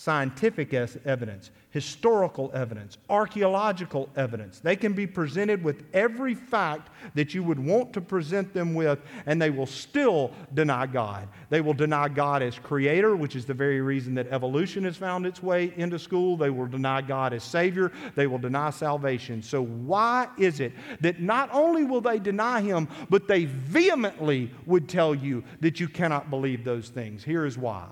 scientific 0.00 0.72
evidence, 0.72 1.50
historical 1.68 2.50
evidence, 2.54 2.96
archaeological 3.10 4.08
evidence. 4.16 4.58
They 4.58 4.74
can 4.74 4.94
be 4.94 5.06
presented 5.06 5.62
with 5.62 5.84
every 5.92 6.34
fact 6.34 6.88
that 7.14 7.34
you 7.34 7.42
would 7.42 7.58
want 7.58 7.92
to 7.92 8.00
present 8.00 8.54
them 8.54 8.72
with, 8.72 8.98
and 9.26 9.40
they 9.42 9.50
will 9.50 9.66
still 9.66 10.30
deny 10.54 10.86
God. 10.86 11.28
They 11.50 11.60
will 11.60 11.74
deny 11.74 12.08
God 12.08 12.40
as 12.40 12.58
creator, 12.58 13.14
which 13.14 13.36
is 13.36 13.44
the 13.44 13.52
very 13.52 13.82
reason 13.82 14.14
that 14.14 14.28
evolution 14.28 14.84
has 14.84 14.96
found 14.96 15.26
its 15.26 15.42
way 15.42 15.74
into 15.76 15.98
school. 15.98 16.34
They 16.34 16.48
will 16.48 16.66
deny 16.66 17.02
God 17.02 17.34
as 17.34 17.44
Savior. 17.44 17.92
They 18.14 18.26
will 18.26 18.38
deny 18.38 18.70
salvation. 18.70 19.42
So, 19.42 19.62
why 19.62 20.28
is 20.38 20.60
it 20.60 20.72
that 21.02 21.20
not 21.20 21.50
only 21.52 21.84
will 21.84 22.00
they 22.00 22.18
deny 22.18 22.62
Him, 22.62 22.88
but 23.10 23.28
they 23.28 23.44
vehemently 23.44 24.50
would 24.64 24.88
tell 24.88 25.14
you 25.14 25.44
that 25.60 25.78
you 25.78 25.90
cannot 25.90 26.30
believe 26.30 26.64
those 26.64 26.88
things? 26.88 27.22
Here 27.22 27.44
is 27.44 27.58
why. 27.58 27.86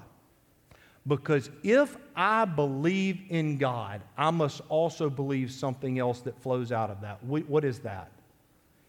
Because 1.08 1.48
if 1.62 1.96
I 2.14 2.44
believe 2.44 3.18
in 3.30 3.56
God, 3.56 4.02
I 4.16 4.30
must 4.30 4.60
also 4.68 5.08
believe 5.08 5.50
something 5.50 5.98
else 5.98 6.20
that 6.20 6.38
flows 6.42 6.70
out 6.70 6.90
of 6.90 7.00
that. 7.00 7.24
What 7.24 7.64
is 7.64 7.78
that? 7.80 8.12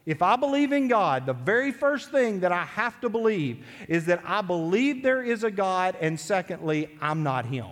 If 0.05 0.21
I 0.21 0.36
believe 0.36 0.73
in 0.73 0.88
God, 0.88 1.25
the 1.25 1.34
very 1.34 1.71
first 1.71 2.12
thing 2.12 2.41
that 2.41 2.51
I 2.51 2.65
have 2.65 2.99
to 3.01 3.10
believe 3.10 3.65
is 3.88 4.05
that 4.08 4.21
I 4.25 4.41
believe 4.41 5.01
there 5.01 5.23
is 5.23 5.43
a 5.43 5.51
God, 5.51 5.95
and 6.01 6.19
secondly, 6.19 6.89
I'm 6.99 7.23
not 7.23 7.45
Him. 7.45 7.67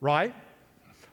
Right? 0.00 0.34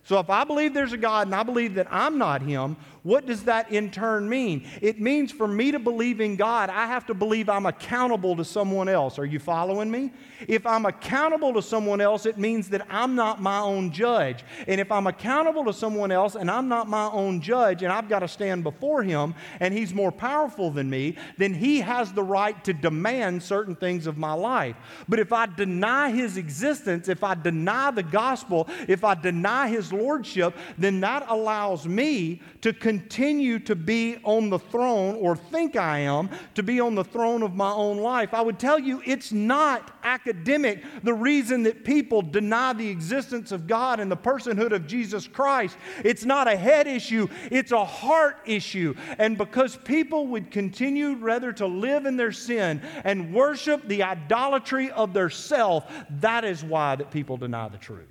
So 0.04 0.20
if 0.20 0.30
I 0.30 0.44
believe 0.44 0.74
there's 0.74 0.94
a 0.94 0.98
God 0.98 1.28
and 1.28 1.36
I 1.36 1.44
believe 1.44 1.76
that 1.76 1.88
I'm 1.92 2.18
not 2.18 2.42
Him, 2.42 2.78
what 3.04 3.26
does 3.26 3.44
that 3.44 3.72
in 3.72 3.92
turn 3.92 4.28
mean? 4.28 4.68
It 4.82 5.00
means 5.00 5.32
for 5.32 5.48
me 5.48 5.72
to 5.72 5.80
believe 5.80 6.20
in 6.20 6.36
God, 6.36 6.70
I 6.70 6.86
have 6.88 7.06
to 7.08 7.14
believe 7.14 7.50
I'm 7.50 7.66
accountable 7.66 8.36
to 8.36 8.44
someone 8.44 8.90
else. 8.90 9.18
Are 9.18 9.26
you 9.26 9.40
following 9.40 9.90
me? 9.90 10.12
If 10.48 10.66
I'm 10.66 10.86
accountable 10.86 11.54
to 11.54 11.62
someone 11.62 12.02
else, 12.02 12.26
it 12.26 12.38
means 12.38 12.70
that 12.70 12.86
I'm 12.90 13.16
not 13.16 13.42
my 13.42 13.60
own 13.60 13.92
judge. 13.92 14.44
And 14.68 14.80
if 14.82 14.92
I'm 14.92 15.08
accountable 15.08 15.66
to 15.66 15.74
someone 15.74 16.12
else 16.12 16.36
and 16.36 16.50
I'm 16.50 16.68
not 16.68 16.88
my 16.88 17.08
own 17.08 17.42
judge 17.42 17.84
and 17.84 17.92
I've 17.92 18.10
got 18.10 18.20
to 18.20 18.28
stand 18.28 18.64
before 18.64 19.04
him 19.04 19.34
and 19.60 19.74
he's 19.74 19.94
more 19.94 20.12
powerful 20.12 20.70
than 20.72 20.90
me, 20.90 21.16
then 21.38 21.54
he 21.54 21.80
has 21.80 22.12
the 22.12 22.24
right 22.24 22.62
to 22.66 22.74
demand 22.74 23.44
certain 23.44 23.76
things 23.76 24.08
of 24.08 24.18
my 24.18 24.34
life. 24.34 24.76
But 25.08 25.20
if 25.20 25.34
I 25.34 25.46
deny 25.46 26.12
his 26.12 26.38
existence, 26.38 27.08
if 27.08 27.24
I 27.24 27.36
deny 27.36 27.92
the 27.92 28.04
gospel, 28.04 28.68
if 28.88 29.04
I 29.04 29.16
deny 29.16 29.70
his 29.70 29.92
lordship, 29.94 30.56
then 30.78 31.00
that 31.02 31.26
allows 31.28 31.88
me 31.88 32.42
to 32.62 32.74
continue 32.74 32.99
to 33.00 33.76
be 33.76 34.18
on 34.24 34.50
the 34.50 34.60
throne 34.60 35.16
or 35.16 35.36
think 35.36 35.76
I 35.76 36.00
am 36.00 36.30
to 36.56 36.64
be 36.64 36.80
on 36.80 36.96
the 36.96 37.04
throne 37.04 37.44
of 37.44 37.56
my 37.56 37.72
own 37.72 37.98
life. 37.98 38.34
I 38.34 38.42
would 38.42 38.60
tell 38.60 38.80
you 38.80 39.02
it's 39.06 39.32
not 39.32 39.92
academic 40.04 40.84
the 41.04 41.14
reason 41.14 41.64
that 41.64 41.84
people 41.84 42.22
deny 42.22 42.74
the 42.74 42.88
existence 42.90 43.52
of 43.52 43.68
God 43.68 44.00
and 44.00 44.12
the 44.12 44.18
personhood 44.18 44.72
of 44.72 44.88
Jesus 44.88 45.28
Christ. 45.28 45.78
It's 46.04 46.26
not 46.26 46.48
a 46.48 46.56
head 46.56 46.88
issue, 46.88 47.28
it's 47.52 47.72
a 47.72 47.86
heart 47.86 48.38
issue. 48.46 48.96
And 49.18 49.38
because 49.38 49.76
people 49.76 50.28
would 50.28 50.52
continue 50.52 51.16
rather 51.16 51.52
to 51.54 51.68
live 51.68 52.06
in 52.06 52.18
their 52.18 52.32
sin 52.32 52.82
and 53.04 53.34
worship 53.34 53.88
the 53.88 54.04
idolatry 54.04 54.92
of 54.92 55.14
their 55.14 55.30
self, 55.30 55.92
that 56.20 56.44
is 56.44 56.64
why 56.64 56.96
that 56.96 57.12
people 57.12 57.38
deny 57.38 57.70
the 57.70 57.78
truth. 57.78 58.08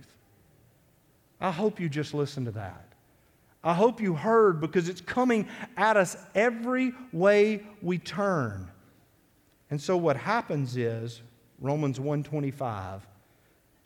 I 1.40 1.50
hope 1.50 1.78
you 1.78 1.88
just 1.88 2.14
listen 2.14 2.44
to 2.46 2.50
that. 2.52 2.87
I 3.62 3.74
hope 3.74 4.00
you 4.00 4.14
heard 4.14 4.60
because 4.60 4.88
it's 4.88 5.00
coming 5.00 5.48
at 5.76 5.96
us 5.96 6.16
every 6.34 6.92
way 7.12 7.62
we 7.82 7.98
turn. 7.98 8.70
And 9.70 9.80
so 9.80 9.96
what 9.96 10.16
happens 10.16 10.76
is 10.76 11.22
Romans 11.60 11.98
125 11.98 13.06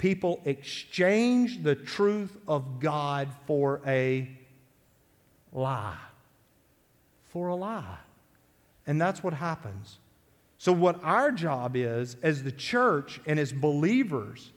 people 0.02 0.40
exchange 0.46 1.62
the 1.62 1.76
truth 1.76 2.36
of 2.48 2.80
God 2.80 3.28
for 3.46 3.80
a 3.86 4.28
lie. 5.52 5.96
For 7.28 7.46
a 7.46 7.54
lie. 7.54 7.98
And 8.84 9.00
that's 9.00 9.22
what 9.22 9.32
happens. 9.32 10.00
So, 10.58 10.72
what 10.72 11.02
our 11.04 11.30
job 11.30 11.76
is 11.76 12.16
as 12.20 12.42
the 12.42 12.50
church 12.50 13.20
and 13.26 13.38
as 13.38 13.52
believers 13.52 14.50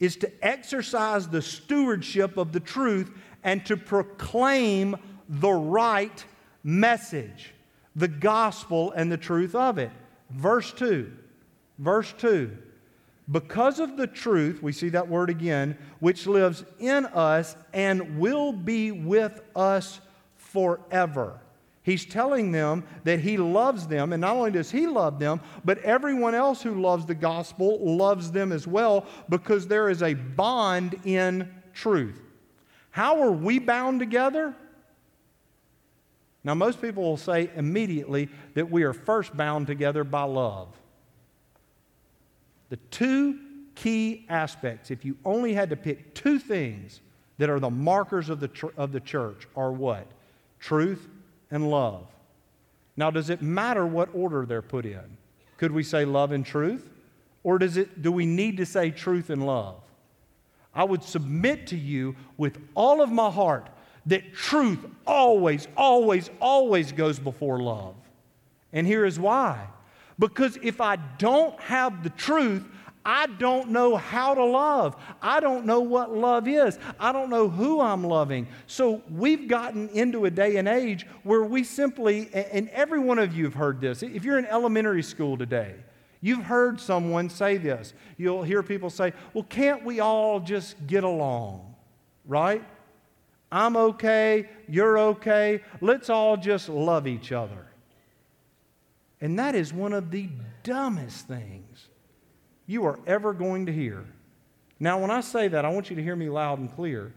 is 0.00 0.16
to 0.16 0.44
exercise 0.44 1.28
the 1.28 1.42
stewardship 1.42 2.36
of 2.36 2.52
the 2.52 2.60
truth 2.60 3.10
and 3.42 3.64
to 3.66 3.76
proclaim 3.76 4.96
the 5.28 5.52
right 5.52 6.24
message, 6.62 7.52
the 7.94 8.08
gospel 8.08 8.92
and 8.92 9.10
the 9.10 9.16
truth 9.16 9.54
of 9.54 9.78
it. 9.78 9.90
Verse 10.30 10.72
2. 10.72 11.12
Verse 11.78 12.12
2. 12.18 12.56
Because 13.30 13.80
of 13.80 13.96
the 13.96 14.06
truth, 14.06 14.62
we 14.62 14.72
see 14.72 14.90
that 14.90 15.08
word 15.08 15.30
again, 15.30 15.78
which 16.00 16.26
lives 16.26 16.64
in 16.78 17.06
us 17.06 17.56
and 17.72 18.18
will 18.18 18.52
be 18.52 18.92
with 18.92 19.40
us 19.56 20.00
forever. 20.36 21.40
He's 21.84 22.06
telling 22.06 22.50
them 22.50 22.84
that 23.04 23.20
He 23.20 23.36
loves 23.36 23.86
them, 23.86 24.14
and 24.14 24.20
not 24.22 24.36
only 24.36 24.50
does 24.50 24.70
He 24.70 24.86
love 24.86 25.18
them, 25.18 25.40
but 25.66 25.78
everyone 25.80 26.34
else 26.34 26.62
who 26.62 26.80
loves 26.80 27.04
the 27.04 27.14
gospel 27.14 27.78
loves 27.78 28.32
them 28.32 28.52
as 28.52 28.66
well 28.66 29.06
because 29.28 29.68
there 29.68 29.90
is 29.90 30.02
a 30.02 30.14
bond 30.14 30.98
in 31.04 31.52
truth. 31.74 32.20
How 32.90 33.20
are 33.20 33.30
we 33.30 33.58
bound 33.58 34.00
together? 34.00 34.56
Now, 36.42 36.54
most 36.54 36.80
people 36.80 37.02
will 37.02 37.18
say 37.18 37.50
immediately 37.54 38.30
that 38.54 38.70
we 38.70 38.82
are 38.84 38.94
first 38.94 39.36
bound 39.36 39.66
together 39.66 40.04
by 40.04 40.22
love. 40.22 40.68
The 42.70 42.76
two 42.90 43.38
key 43.74 44.24
aspects, 44.30 44.90
if 44.90 45.04
you 45.04 45.18
only 45.22 45.52
had 45.52 45.68
to 45.68 45.76
pick 45.76 46.14
two 46.14 46.38
things 46.38 47.02
that 47.36 47.50
are 47.50 47.60
the 47.60 47.70
markers 47.70 48.30
of 48.30 48.40
the, 48.40 48.48
tr- 48.48 48.68
of 48.78 48.92
the 48.92 49.00
church, 49.00 49.46
are 49.54 49.72
what? 49.72 50.06
Truth 50.60 51.08
and 51.54 51.70
love. 51.70 52.04
Now, 52.96 53.12
does 53.12 53.30
it 53.30 53.40
matter 53.40 53.86
what 53.86 54.08
order 54.12 54.44
they're 54.44 54.60
put 54.60 54.84
in? 54.84 55.16
Could 55.56 55.70
we 55.70 55.84
say 55.84 56.04
love 56.04 56.32
and 56.32 56.44
truth? 56.44 56.90
Or 57.44 57.58
does 57.58 57.76
it, 57.76 58.02
do 58.02 58.10
we 58.10 58.26
need 58.26 58.56
to 58.56 58.66
say 58.66 58.90
truth 58.90 59.30
and 59.30 59.46
love? 59.46 59.76
I 60.74 60.82
would 60.82 61.04
submit 61.04 61.68
to 61.68 61.76
you 61.76 62.16
with 62.36 62.58
all 62.74 63.00
of 63.00 63.12
my 63.12 63.30
heart 63.30 63.68
that 64.06 64.34
truth 64.34 64.84
always, 65.06 65.68
always, 65.76 66.28
always 66.40 66.90
goes 66.90 67.20
before 67.20 67.60
love. 67.60 67.94
And 68.72 68.84
here 68.84 69.04
is 69.04 69.20
why. 69.20 69.68
Because 70.18 70.58
if 70.60 70.80
I 70.80 70.96
don't 70.96 71.58
have 71.60 72.02
the 72.02 72.10
truth, 72.10 72.64
I 73.06 73.26
don't 73.26 73.70
know 73.70 73.96
how 73.96 74.34
to 74.34 74.44
love. 74.44 74.96
I 75.20 75.40
don't 75.40 75.66
know 75.66 75.80
what 75.80 76.14
love 76.14 76.48
is. 76.48 76.78
I 76.98 77.12
don't 77.12 77.28
know 77.28 77.48
who 77.48 77.80
I'm 77.80 78.02
loving. 78.02 78.48
So 78.66 79.02
we've 79.10 79.46
gotten 79.46 79.90
into 79.90 80.24
a 80.24 80.30
day 80.30 80.56
and 80.56 80.66
age 80.66 81.06
where 81.22 81.42
we 81.42 81.64
simply, 81.64 82.30
and 82.32 82.68
every 82.70 82.98
one 82.98 83.18
of 83.18 83.36
you 83.36 83.44
have 83.44 83.54
heard 83.54 83.80
this. 83.80 84.02
If 84.02 84.24
you're 84.24 84.38
in 84.38 84.46
elementary 84.46 85.02
school 85.02 85.36
today, 85.36 85.74
you've 86.22 86.44
heard 86.44 86.80
someone 86.80 87.28
say 87.28 87.58
this. 87.58 87.92
You'll 88.16 88.42
hear 88.42 88.62
people 88.62 88.88
say, 88.88 89.12
well, 89.34 89.44
can't 89.44 89.84
we 89.84 90.00
all 90.00 90.40
just 90.40 90.86
get 90.86 91.04
along? 91.04 91.74
Right? 92.26 92.64
I'm 93.52 93.76
okay, 93.76 94.48
you're 94.66 94.98
okay, 94.98 95.60
let's 95.80 96.08
all 96.08 96.36
just 96.36 96.68
love 96.68 97.06
each 97.06 97.32
other. 97.32 97.66
And 99.20 99.38
that 99.38 99.54
is 99.54 99.72
one 99.72 99.92
of 99.92 100.10
the 100.10 100.28
dumbest 100.62 101.28
things 101.28 101.88
you 102.66 102.84
are 102.86 102.98
ever 103.06 103.32
going 103.32 103.66
to 103.66 103.72
hear. 103.72 104.04
Now, 104.80 104.98
when 104.98 105.10
I 105.10 105.20
say 105.20 105.48
that, 105.48 105.64
I 105.64 105.68
want 105.68 105.90
you 105.90 105.96
to 105.96 106.02
hear 106.02 106.16
me 106.16 106.28
loud 106.28 106.58
and 106.58 106.74
clear. 106.74 107.12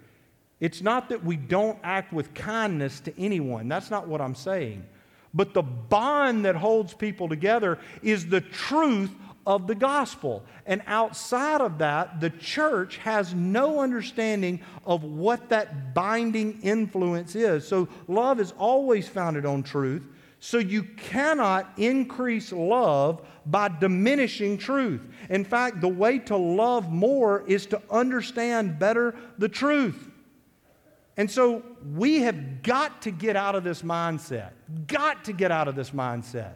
It's 0.59 0.81
not 0.81 1.09
that 1.09 1.23
we 1.23 1.35
don't 1.35 1.77
act 1.83 2.11
with 2.13 2.33
kindness 2.33 2.99
to 3.01 3.19
anyone. 3.19 3.67
That's 3.67 3.91
not 3.91 4.07
what 4.07 4.21
I'm 4.21 4.35
saying. 4.35 4.85
But 5.33 5.53
the 5.53 5.61
bond 5.61 6.45
that 6.45 6.55
holds 6.55 6.93
people 6.93 7.29
together 7.29 7.79
is 8.01 8.27
the 8.27 8.41
truth 8.41 9.11
of 9.45 9.67
the 9.67 9.75
gospel. 9.75 10.43
And 10.65 10.81
outside 10.87 11.61
of 11.61 11.77
that, 11.77 12.19
the 12.19 12.29
church 12.31 12.97
has 12.97 13.33
no 13.33 13.79
understanding 13.79 14.61
of 14.85 15.03
what 15.03 15.49
that 15.49 15.93
binding 15.93 16.61
influence 16.63 17.35
is. 17.35 17.67
So 17.67 17.87
love 18.07 18.39
is 18.39 18.51
always 18.57 19.07
founded 19.07 19.45
on 19.45 19.63
truth. 19.63 20.03
So 20.39 20.59
you 20.59 20.83
cannot 20.83 21.73
increase 21.77 22.51
love 22.51 23.25
by 23.45 23.69
diminishing 23.69 24.57
truth. 24.57 25.01
In 25.29 25.43
fact, 25.43 25.81
the 25.81 25.87
way 25.87 26.19
to 26.19 26.37
love 26.37 26.91
more 26.91 27.43
is 27.47 27.65
to 27.67 27.81
understand 27.89 28.77
better 28.77 29.15
the 29.37 29.49
truth. 29.49 30.09
And 31.17 31.29
so 31.29 31.63
we 31.95 32.21
have 32.21 32.61
got 32.61 33.01
to 33.03 33.11
get 33.11 33.35
out 33.35 33.55
of 33.55 33.63
this 33.63 33.81
mindset. 33.81 34.51
Got 34.85 35.25
to 35.25 35.33
get 35.33 35.51
out 35.51 35.67
of 35.67 35.75
this 35.75 35.89
mindset. 35.89 36.53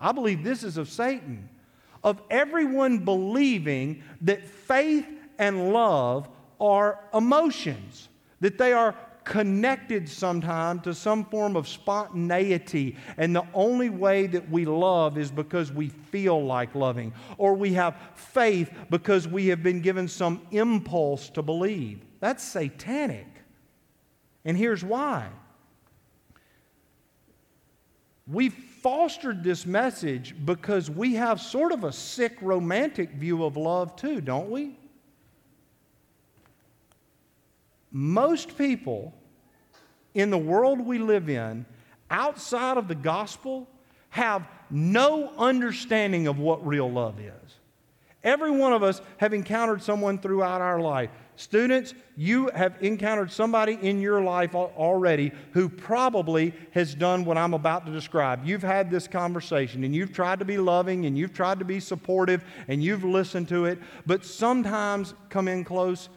I 0.00 0.12
believe 0.12 0.42
this 0.42 0.64
is 0.64 0.78
of 0.78 0.88
Satan, 0.88 1.50
of 2.02 2.22
everyone 2.30 3.04
believing 3.04 4.02
that 4.22 4.46
faith 4.46 5.06
and 5.38 5.74
love 5.74 6.28
are 6.58 7.00
emotions, 7.12 8.08
that 8.40 8.56
they 8.56 8.72
are 8.72 8.94
connected 9.24 10.08
sometime 10.08 10.80
to 10.80 10.94
some 10.94 11.24
form 11.24 11.56
of 11.56 11.68
spontaneity. 11.68 12.96
And 13.16 13.34
the 13.34 13.46
only 13.54 13.90
way 13.90 14.26
that 14.28 14.50
we 14.50 14.64
love 14.64 15.18
is 15.18 15.30
because 15.30 15.72
we 15.72 15.88
feel 15.88 16.44
like 16.44 16.74
loving, 16.74 17.12
or 17.38 17.54
we 17.54 17.72
have 17.74 17.96
faith 18.14 18.70
because 18.90 19.28
we 19.28 19.48
have 19.48 19.62
been 19.62 19.80
given 19.80 20.08
some 20.08 20.46
impulse 20.50 21.30
to 21.30 21.42
believe. 21.42 22.04
That's 22.20 22.42
satanic. 22.42 23.26
And 24.44 24.56
here's 24.56 24.84
why. 24.84 25.28
We've 28.26 28.54
fostered 28.54 29.42
this 29.42 29.66
message 29.66 30.34
because 30.44 30.88
we 30.88 31.14
have 31.14 31.40
sort 31.40 31.72
of 31.72 31.84
a 31.84 31.92
sick 31.92 32.38
romantic 32.40 33.10
view 33.12 33.44
of 33.44 33.56
love, 33.56 33.96
too, 33.96 34.20
don't 34.20 34.50
we? 34.50 34.76
Most 37.92 38.56
people 38.56 39.14
in 40.14 40.30
the 40.30 40.38
world 40.38 40.80
we 40.80 40.98
live 40.98 41.28
in, 41.28 41.66
outside 42.10 42.76
of 42.76 42.88
the 42.88 42.94
gospel, 42.94 43.68
have 44.10 44.46
no 44.70 45.32
understanding 45.38 46.26
of 46.26 46.38
what 46.38 46.66
real 46.66 46.90
love 46.90 47.18
is. 47.20 47.60
Every 48.22 48.50
one 48.50 48.72
of 48.72 48.82
us 48.82 49.00
have 49.16 49.32
encountered 49.32 49.82
someone 49.82 50.18
throughout 50.18 50.60
our 50.60 50.78
life. 50.78 51.10
Students, 51.36 51.94
you 52.18 52.50
have 52.54 52.74
encountered 52.82 53.32
somebody 53.32 53.78
in 53.80 54.02
your 54.02 54.20
life 54.20 54.54
already 54.54 55.32
who 55.52 55.70
probably 55.70 56.52
has 56.72 56.94
done 56.94 57.24
what 57.24 57.38
I'm 57.38 57.54
about 57.54 57.86
to 57.86 57.92
describe. 57.92 58.44
You've 58.44 58.62
had 58.62 58.90
this 58.90 59.08
conversation 59.08 59.84
and 59.84 59.94
you've 59.94 60.12
tried 60.12 60.38
to 60.40 60.44
be 60.44 60.58
loving 60.58 61.06
and 61.06 61.16
you've 61.16 61.32
tried 61.32 61.60
to 61.60 61.64
be 61.64 61.80
supportive 61.80 62.44
and 62.68 62.82
you've 62.82 63.04
listened 63.04 63.48
to 63.48 63.64
it, 63.64 63.78
but 64.04 64.22
sometimes, 64.22 65.14
come 65.30 65.48
in 65.48 65.64
close, 65.64 66.10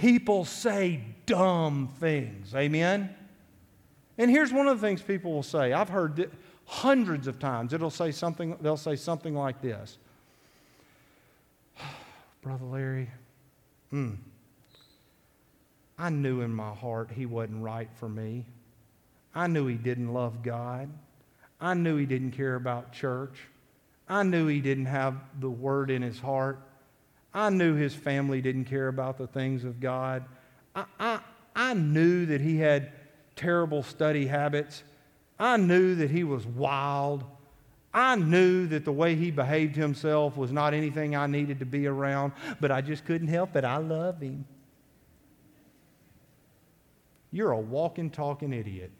people 0.00 0.46
say 0.46 1.02
dumb 1.26 1.90
things. 2.00 2.54
Amen? 2.54 3.14
And 4.16 4.30
here's 4.30 4.52
one 4.52 4.66
of 4.66 4.80
the 4.80 4.86
things 4.86 5.02
people 5.02 5.32
will 5.32 5.42
say. 5.42 5.74
I've 5.74 5.90
heard 5.90 6.30
hundreds 6.64 7.26
of 7.26 7.38
times. 7.38 7.74
It'll 7.74 7.90
say 7.90 8.10
something, 8.10 8.56
they'll 8.62 8.78
say 8.78 8.96
something 8.96 9.34
like 9.34 9.60
this. 9.60 9.98
Brother 12.42 12.64
Larry, 12.64 13.10
hmm, 13.90 14.12
I 15.98 16.08
knew 16.08 16.40
in 16.40 16.54
my 16.54 16.74
heart 16.74 17.10
he 17.14 17.26
wasn't 17.26 17.62
right 17.62 17.90
for 17.96 18.08
me. 18.08 18.46
I 19.34 19.48
knew 19.48 19.66
he 19.66 19.76
didn't 19.76 20.14
love 20.14 20.42
God. 20.42 20.88
I 21.60 21.74
knew 21.74 21.98
he 21.98 22.06
didn't 22.06 22.30
care 22.30 22.54
about 22.54 22.92
church. 22.92 23.38
I 24.08 24.22
knew 24.22 24.46
he 24.46 24.60
didn't 24.60 24.86
have 24.86 25.16
the 25.40 25.50
word 25.50 25.90
in 25.90 26.00
his 26.00 26.18
heart. 26.18 26.58
I 27.32 27.50
knew 27.50 27.74
his 27.74 27.94
family 27.94 28.40
didn't 28.40 28.64
care 28.64 28.88
about 28.88 29.18
the 29.18 29.26
things 29.26 29.64
of 29.64 29.80
God. 29.80 30.24
I, 30.74 30.84
I, 30.98 31.20
I 31.54 31.74
knew 31.74 32.26
that 32.26 32.40
he 32.40 32.58
had 32.58 32.92
terrible 33.36 33.82
study 33.82 34.26
habits. 34.26 34.82
I 35.38 35.56
knew 35.56 35.94
that 35.96 36.10
he 36.10 36.24
was 36.24 36.46
wild. 36.46 37.24
I 37.92 38.16
knew 38.16 38.66
that 38.68 38.84
the 38.84 38.92
way 38.92 39.14
he 39.16 39.30
behaved 39.30 39.76
himself 39.76 40.36
was 40.36 40.52
not 40.52 40.74
anything 40.74 41.16
I 41.16 41.26
needed 41.26 41.58
to 41.60 41.66
be 41.66 41.86
around, 41.86 42.32
but 42.60 42.70
I 42.70 42.80
just 42.80 43.04
couldn't 43.04 43.28
help 43.28 43.56
it. 43.56 43.64
I 43.64 43.78
love 43.78 44.20
him. 44.20 44.44
You're 47.32 47.52
a 47.52 47.58
walking, 47.60 48.10
talking 48.10 48.52
idiot. 48.52 48.90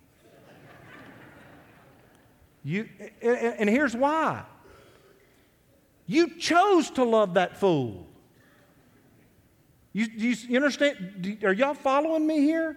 You, 2.62 2.88
and 3.22 3.70
here's 3.70 3.96
why 3.96 4.44
you 6.06 6.36
chose 6.38 6.90
to 6.90 7.04
love 7.04 7.34
that 7.34 7.56
fool. 7.56 8.09
You, 9.92 10.06
you 10.14 10.56
understand? 10.56 11.38
Are 11.42 11.52
y'all 11.52 11.74
following 11.74 12.26
me 12.26 12.40
here? 12.40 12.76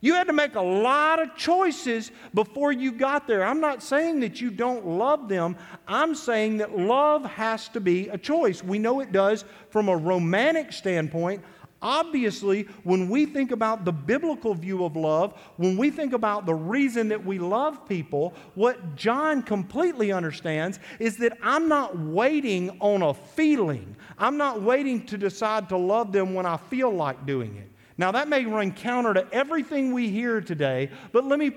You 0.00 0.14
had 0.14 0.28
to 0.28 0.32
make 0.32 0.54
a 0.54 0.60
lot 0.60 1.20
of 1.20 1.34
choices 1.34 2.12
before 2.32 2.70
you 2.70 2.92
got 2.92 3.26
there. 3.26 3.44
I'm 3.44 3.60
not 3.60 3.82
saying 3.82 4.20
that 4.20 4.40
you 4.40 4.50
don't 4.50 4.86
love 4.86 5.28
them. 5.28 5.56
I'm 5.88 6.14
saying 6.14 6.58
that 6.58 6.78
love 6.78 7.24
has 7.24 7.68
to 7.70 7.80
be 7.80 8.08
a 8.08 8.18
choice. 8.18 8.62
We 8.62 8.78
know 8.78 9.00
it 9.00 9.10
does 9.10 9.44
from 9.70 9.88
a 9.88 9.96
romantic 9.96 10.72
standpoint. 10.72 11.42
Obviously, 11.80 12.64
when 12.82 13.08
we 13.08 13.24
think 13.24 13.52
about 13.52 13.84
the 13.84 13.92
biblical 13.92 14.52
view 14.52 14.84
of 14.84 14.96
love, 14.96 15.38
when 15.58 15.76
we 15.76 15.90
think 15.90 16.12
about 16.12 16.44
the 16.44 16.54
reason 16.54 17.08
that 17.08 17.24
we 17.24 17.38
love 17.38 17.88
people, 17.88 18.34
what 18.56 18.96
John 18.96 19.42
completely 19.42 20.10
understands 20.10 20.80
is 20.98 21.16
that 21.18 21.38
I'm 21.40 21.68
not 21.68 21.96
waiting 21.96 22.76
on 22.80 23.02
a 23.02 23.14
feeling. 23.14 23.94
I'm 24.18 24.36
not 24.36 24.60
waiting 24.60 25.06
to 25.06 25.16
decide 25.16 25.68
to 25.68 25.76
love 25.76 26.10
them 26.10 26.34
when 26.34 26.46
I 26.46 26.56
feel 26.56 26.90
like 26.90 27.26
doing 27.26 27.54
it. 27.56 27.70
Now, 27.96 28.10
that 28.12 28.28
may 28.28 28.44
run 28.44 28.72
counter 28.72 29.14
to 29.14 29.26
everything 29.32 29.92
we 29.92 30.08
hear 30.08 30.40
today, 30.40 30.90
but 31.12 31.24
let 31.24 31.38
me 31.38 31.50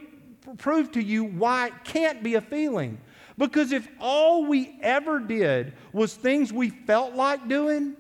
prove 0.58 0.92
to 0.92 1.02
you 1.02 1.24
why 1.24 1.68
it 1.68 1.74
can't 1.84 2.22
be 2.22 2.36
a 2.36 2.42
feeling. 2.42 3.00
Because 3.38 3.72
if 3.72 3.88
all 4.00 4.46
we 4.46 4.78
ever 4.82 5.20
did 5.20 5.74
was 5.94 6.14
things 6.14 6.54
we 6.54 6.70
felt 6.70 7.16
like 7.16 7.48
doing, 7.48 7.96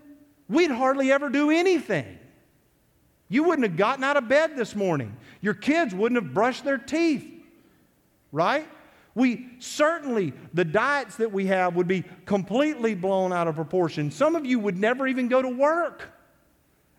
we'd 0.51 0.71
hardly 0.71 1.11
ever 1.11 1.29
do 1.29 1.49
anything. 1.49 2.19
You 3.29 3.43
wouldn't 3.43 3.67
have 3.67 3.77
gotten 3.77 4.03
out 4.03 4.17
of 4.17 4.27
bed 4.27 4.57
this 4.57 4.75
morning. 4.75 5.15
Your 5.39 5.53
kids 5.53 5.95
wouldn't 5.95 6.21
have 6.21 6.33
brushed 6.33 6.65
their 6.65 6.77
teeth, 6.77 7.25
right? 8.31 8.67
We 9.15 9.49
certainly, 9.59 10.33
the 10.53 10.65
diets 10.65 11.15
that 11.17 11.31
we 11.31 11.47
have 11.47 11.75
would 11.75 11.87
be 11.87 12.03
completely 12.25 12.93
blown 12.93 13.33
out 13.33 13.47
of 13.47 13.55
proportion. 13.55 14.11
Some 14.11 14.35
of 14.35 14.45
you 14.45 14.59
would 14.59 14.77
never 14.77 15.07
even 15.07 15.27
go 15.27 15.41
to 15.41 15.49
work. 15.49 16.11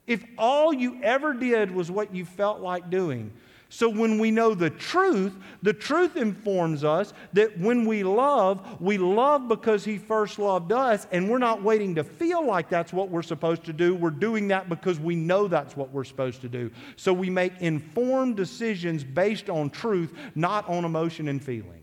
If 0.06 0.24
all 0.36 0.72
you 0.72 1.00
ever 1.02 1.32
did 1.32 1.70
was 1.70 1.90
what 1.90 2.14
you 2.14 2.24
felt 2.24 2.60
like 2.60 2.90
doing. 2.90 3.32
So 3.74 3.88
when 3.88 4.18
we 4.18 4.30
know 4.30 4.54
the 4.54 4.68
truth, 4.68 5.32
the 5.62 5.72
truth 5.72 6.18
informs 6.18 6.84
us 6.84 7.14
that 7.32 7.58
when 7.58 7.86
we 7.86 8.02
love, 8.02 8.82
we 8.82 8.98
love 8.98 9.48
because 9.48 9.82
He 9.82 9.96
first 9.96 10.38
loved 10.38 10.72
us, 10.72 11.06
and 11.10 11.30
we're 11.30 11.38
not 11.38 11.62
waiting 11.62 11.94
to 11.94 12.04
feel 12.04 12.46
like 12.46 12.68
that's 12.68 12.92
what 12.92 13.08
we're 13.08 13.22
supposed 13.22 13.64
to 13.64 13.72
do. 13.72 13.94
We're 13.94 14.10
doing 14.10 14.48
that 14.48 14.68
because 14.68 15.00
we 15.00 15.16
know 15.16 15.48
that's 15.48 15.74
what 15.74 15.90
we're 15.90 16.04
supposed 16.04 16.42
to 16.42 16.50
do. 16.50 16.70
So 16.96 17.14
we 17.14 17.30
make 17.30 17.62
informed 17.62 18.36
decisions 18.36 19.04
based 19.04 19.48
on 19.48 19.70
truth, 19.70 20.12
not 20.34 20.68
on 20.68 20.84
emotion 20.84 21.26
and 21.28 21.42
feeling. 21.42 21.82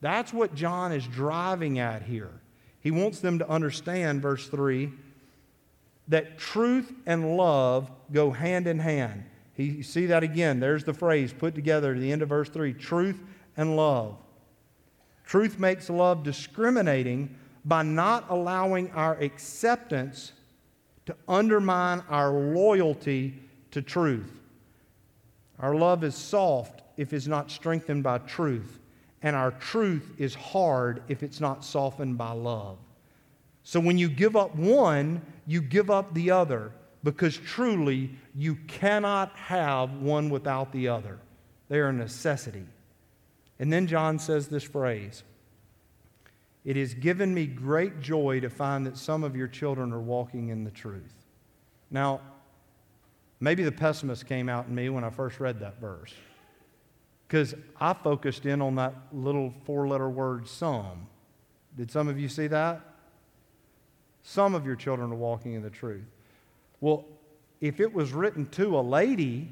That's 0.00 0.32
what 0.32 0.54
John 0.54 0.90
is 0.90 1.06
driving 1.06 1.80
at 1.80 2.00
here. 2.00 2.32
He 2.80 2.90
wants 2.90 3.20
them 3.20 3.40
to 3.40 3.48
understand, 3.50 4.22
verse 4.22 4.48
3 4.48 4.90
that 6.08 6.38
truth 6.38 6.92
and 7.04 7.36
love 7.36 7.90
go 8.10 8.30
hand 8.30 8.66
in 8.66 8.78
hand. 8.78 9.24
He, 9.54 9.82
see 9.82 10.06
that 10.06 10.22
again. 10.22 10.60
There's 10.60 10.84
the 10.84 10.94
phrase 10.94 11.32
put 11.32 11.54
together 11.54 11.94
at 11.94 12.00
the 12.00 12.10
end 12.10 12.22
of 12.22 12.28
verse 12.28 12.48
3 12.48 12.74
truth 12.74 13.22
and 13.56 13.76
love. 13.76 14.16
Truth 15.24 15.58
makes 15.58 15.88
love 15.88 16.22
discriminating 16.22 17.36
by 17.64 17.82
not 17.82 18.26
allowing 18.28 18.90
our 18.90 19.14
acceptance 19.20 20.32
to 21.06 21.16
undermine 21.28 22.02
our 22.08 22.32
loyalty 22.32 23.38
to 23.70 23.80
truth. 23.80 24.40
Our 25.58 25.74
love 25.74 26.04
is 26.04 26.14
soft 26.14 26.82
if 26.96 27.12
it's 27.12 27.26
not 27.26 27.50
strengthened 27.50 28.02
by 28.02 28.18
truth, 28.18 28.80
and 29.22 29.34
our 29.34 29.52
truth 29.52 30.12
is 30.18 30.34
hard 30.34 31.02
if 31.08 31.22
it's 31.22 31.40
not 31.40 31.64
softened 31.64 32.18
by 32.18 32.32
love. 32.32 32.78
So 33.62 33.80
when 33.80 33.96
you 33.96 34.08
give 34.08 34.36
up 34.36 34.54
one, 34.56 35.22
you 35.46 35.62
give 35.62 35.90
up 35.90 36.12
the 36.12 36.30
other 36.30 36.72
because 37.04 37.36
truly 37.36 38.10
you 38.34 38.56
cannot 38.66 39.30
have 39.36 39.92
one 39.92 40.30
without 40.30 40.72
the 40.72 40.88
other. 40.88 41.18
They 41.68 41.78
are 41.78 41.88
a 41.88 41.92
necessity. 41.92 42.64
And 43.60 43.72
then 43.72 43.86
John 43.86 44.18
says 44.18 44.48
this 44.48 44.64
phrase 44.64 45.22
It 46.64 46.76
has 46.76 46.94
given 46.94 47.32
me 47.32 47.46
great 47.46 48.00
joy 48.00 48.40
to 48.40 48.50
find 48.50 48.84
that 48.86 48.96
some 48.96 49.22
of 49.22 49.36
your 49.36 49.46
children 49.46 49.92
are 49.92 50.00
walking 50.00 50.48
in 50.48 50.64
the 50.64 50.70
truth. 50.70 51.14
Now, 51.90 52.20
maybe 53.38 53.62
the 53.62 53.72
pessimist 53.72 54.26
came 54.26 54.48
out 54.48 54.66
in 54.66 54.74
me 54.74 54.88
when 54.88 55.04
I 55.04 55.10
first 55.10 55.38
read 55.38 55.60
that 55.60 55.78
verse 55.80 56.12
because 57.28 57.54
I 57.80 57.92
focused 57.92 58.46
in 58.46 58.62
on 58.62 58.76
that 58.76 58.94
little 59.12 59.52
four 59.64 59.86
letter 59.86 60.08
word, 60.08 60.48
some. 60.48 61.06
Did 61.76 61.90
some 61.90 62.08
of 62.08 62.18
you 62.18 62.28
see 62.28 62.46
that? 62.46 62.80
Some 64.22 64.54
of 64.54 64.64
your 64.64 64.76
children 64.76 65.12
are 65.12 65.16
walking 65.16 65.54
in 65.54 65.62
the 65.62 65.70
truth. 65.70 66.13
Well, 66.84 67.06
if 67.62 67.80
it 67.80 67.94
was 67.94 68.12
written 68.12 68.44
to 68.50 68.78
a 68.78 68.82
lady, 68.82 69.50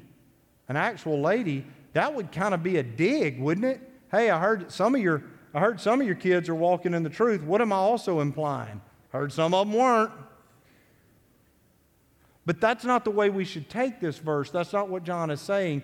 an 0.69 0.77
actual 0.77 1.19
lady, 1.19 1.65
that 1.93 2.13
would 2.13 2.31
kind 2.31 2.53
of 2.53 2.61
be 2.61 2.77
a 2.77 2.83
dig, 2.83 3.39
wouldn't 3.39 3.65
it? 3.65 3.81
Hey, 4.11 4.29
I 4.29 4.39
heard 4.39 4.71
some 4.71 4.93
of 4.93 5.01
your 5.01 5.23
I 5.51 5.59
heard 5.59 5.81
some 5.81 5.99
of 5.99 6.05
your 6.05 6.15
kids 6.15 6.47
are 6.47 6.53
walking 6.53 6.93
in 6.93 7.01
the 7.01 7.09
truth. 7.09 7.41
What 7.41 7.59
am 7.59 7.73
I 7.73 7.77
also 7.77 8.19
implying? 8.19 8.81
Heard 9.09 9.33
some 9.33 9.55
of 9.55 9.67
them 9.67 9.75
weren't. 9.75 10.11
But 12.45 12.61
that's 12.61 12.85
not 12.85 13.03
the 13.03 13.09
way 13.09 13.31
we 13.31 13.45
should 13.45 13.67
take 13.67 13.99
this 13.99 14.19
verse. 14.19 14.51
That's 14.51 14.71
not 14.71 14.89
what 14.89 15.03
John 15.03 15.31
is 15.31 15.41
saying. 15.41 15.81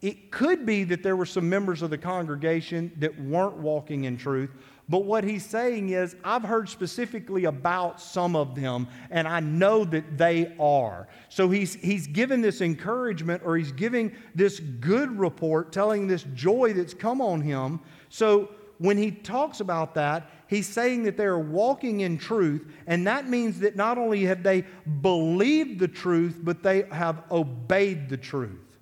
It 0.00 0.30
could 0.30 0.64
be 0.64 0.84
that 0.84 1.02
there 1.02 1.16
were 1.16 1.26
some 1.26 1.48
members 1.48 1.82
of 1.82 1.90
the 1.90 1.98
congregation 1.98 2.92
that 2.98 3.20
weren't 3.20 3.56
walking 3.56 4.04
in 4.04 4.16
truth, 4.16 4.50
but 4.88 5.04
what 5.04 5.22
he's 5.22 5.44
saying 5.44 5.90
is, 5.90 6.16
I've 6.24 6.42
heard 6.42 6.68
specifically 6.68 7.44
about 7.44 8.00
some 8.00 8.34
of 8.34 8.54
them, 8.54 8.88
and 9.10 9.28
I 9.28 9.40
know 9.40 9.84
that 9.84 10.16
they 10.16 10.54
are. 10.58 11.08
So 11.28 11.50
he's, 11.50 11.74
he's 11.74 12.06
given 12.06 12.40
this 12.40 12.62
encouragement 12.62 13.42
or 13.44 13.58
he's 13.58 13.72
giving 13.72 14.14
this 14.34 14.60
good 14.60 15.18
report, 15.18 15.72
telling 15.72 16.06
this 16.06 16.22
joy 16.34 16.72
that's 16.72 16.94
come 16.94 17.20
on 17.20 17.42
him. 17.42 17.80
So 18.08 18.50
when 18.78 18.96
he 18.96 19.10
talks 19.10 19.60
about 19.60 19.94
that, 19.96 20.30
he's 20.46 20.66
saying 20.66 21.02
that 21.02 21.18
they 21.18 21.26
are 21.26 21.38
walking 21.38 22.00
in 22.00 22.16
truth, 22.16 22.66
and 22.86 23.06
that 23.06 23.28
means 23.28 23.60
that 23.60 23.76
not 23.76 23.98
only 23.98 24.24
have 24.24 24.42
they 24.42 24.62
believed 25.02 25.80
the 25.80 25.88
truth, 25.88 26.40
but 26.42 26.62
they 26.62 26.84
have 26.90 27.24
obeyed 27.30 28.08
the 28.08 28.16
truth. 28.16 28.78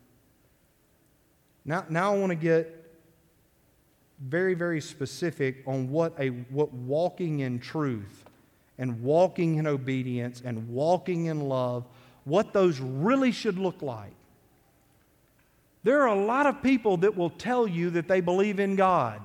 Now, 1.64 1.84
now 1.88 2.14
I 2.14 2.18
want 2.18 2.30
to 2.30 2.36
get 2.36 2.75
very, 4.20 4.54
very 4.54 4.80
specific 4.80 5.62
on 5.66 5.90
what, 5.90 6.14
a, 6.18 6.28
what 6.28 6.72
walking 6.72 7.40
in 7.40 7.58
truth 7.58 8.24
and 8.78 9.02
walking 9.02 9.56
in 9.56 9.66
obedience 9.66 10.42
and 10.44 10.68
walking 10.68 11.26
in 11.26 11.40
love, 11.48 11.84
what 12.24 12.52
those 12.52 12.80
really 12.80 13.32
should 13.32 13.58
look 13.58 13.82
like. 13.82 14.12
There 15.82 16.02
are 16.02 16.08
a 16.08 16.24
lot 16.24 16.46
of 16.46 16.62
people 16.62 16.96
that 16.98 17.16
will 17.16 17.30
tell 17.30 17.68
you 17.68 17.90
that 17.90 18.08
they 18.08 18.20
believe 18.20 18.58
in 18.58 18.74
God, 18.74 19.20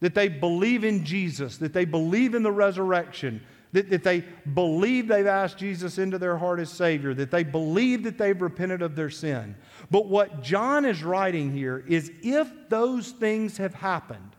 that 0.00 0.14
they 0.14 0.28
believe 0.28 0.84
in 0.84 1.04
Jesus, 1.04 1.58
that 1.58 1.72
they 1.72 1.84
believe 1.84 2.34
in 2.34 2.42
the 2.42 2.50
resurrection, 2.50 3.40
that, 3.74 3.90
that 3.90 4.04
they 4.04 4.20
believe 4.54 5.08
they've 5.08 5.26
asked 5.26 5.58
Jesus 5.58 5.98
into 5.98 6.16
their 6.16 6.38
heart 6.38 6.60
as 6.60 6.70
Savior, 6.70 7.12
that 7.12 7.32
they 7.32 7.42
believe 7.42 8.04
that 8.04 8.16
they've 8.16 8.40
repented 8.40 8.82
of 8.82 8.94
their 8.94 9.10
sin. 9.10 9.56
But 9.90 10.06
what 10.06 10.42
John 10.42 10.84
is 10.84 11.02
writing 11.02 11.52
here 11.52 11.84
is 11.88 12.12
if 12.22 12.48
those 12.68 13.10
things 13.10 13.56
have 13.56 13.74
happened, 13.74 14.30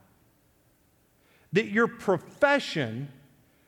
that 1.52 1.68
your 1.68 1.88
profession 1.88 3.10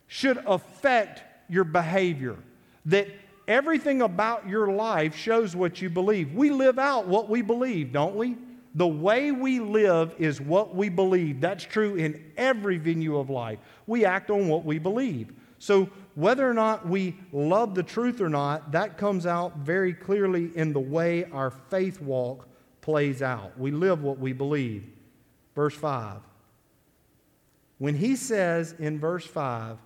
should 0.06 0.38
affect 0.46 1.22
your 1.50 1.64
behavior, 1.64 2.36
that 2.86 3.08
everything 3.46 4.00
about 4.00 4.48
your 4.48 4.72
life 4.72 5.14
shows 5.14 5.54
what 5.54 5.82
you 5.82 5.90
believe. 5.90 6.32
We 6.32 6.48
live 6.48 6.78
out 6.78 7.06
what 7.06 7.28
we 7.28 7.42
believe, 7.42 7.92
don't 7.92 8.16
we? 8.16 8.38
The 8.74 8.88
way 8.88 9.32
we 9.32 9.60
live 9.60 10.14
is 10.18 10.40
what 10.40 10.74
we 10.74 10.88
believe. 10.88 11.42
That's 11.42 11.64
true 11.64 11.96
in 11.96 12.24
every 12.38 12.78
venue 12.78 13.18
of 13.18 13.28
life. 13.28 13.58
We 13.86 14.06
act 14.06 14.30
on 14.30 14.48
what 14.48 14.64
we 14.64 14.78
believe. 14.78 15.34
So, 15.58 15.90
whether 16.14 16.48
or 16.48 16.54
not 16.54 16.88
we 16.88 17.16
love 17.32 17.74
the 17.74 17.82
truth 17.82 18.20
or 18.20 18.28
not, 18.28 18.72
that 18.72 18.98
comes 18.98 19.26
out 19.26 19.58
very 19.58 19.92
clearly 19.92 20.50
in 20.56 20.72
the 20.72 20.80
way 20.80 21.24
our 21.32 21.50
faith 21.50 22.00
walk 22.00 22.48
plays 22.80 23.22
out. 23.22 23.58
We 23.58 23.70
live 23.70 24.02
what 24.02 24.18
we 24.18 24.32
believe. 24.32 24.84
Verse 25.54 25.74
5. 25.74 26.20
When 27.78 27.94
he 27.94 28.16
says 28.16 28.74
in 28.78 28.98
verse 28.98 29.26
5, 29.26 29.78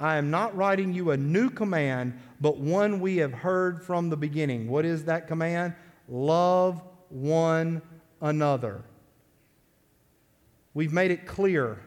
I 0.00 0.16
am 0.16 0.30
not 0.30 0.56
writing 0.56 0.92
you 0.92 1.10
a 1.10 1.16
new 1.16 1.50
command, 1.50 2.18
but 2.40 2.58
one 2.58 3.00
we 3.00 3.18
have 3.18 3.32
heard 3.32 3.82
from 3.82 4.10
the 4.10 4.16
beginning. 4.16 4.68
What 4.68 4.84
is 4.84 5.04
that 5.04 5.28
command? 5.28 5.74
Love 6.08 6.82
one 7.08 7.80
another. 8.20 8.82
We've 10.74 10.92
made 10.92 11.10
it 11.10 11.26
clear 11.26 11.78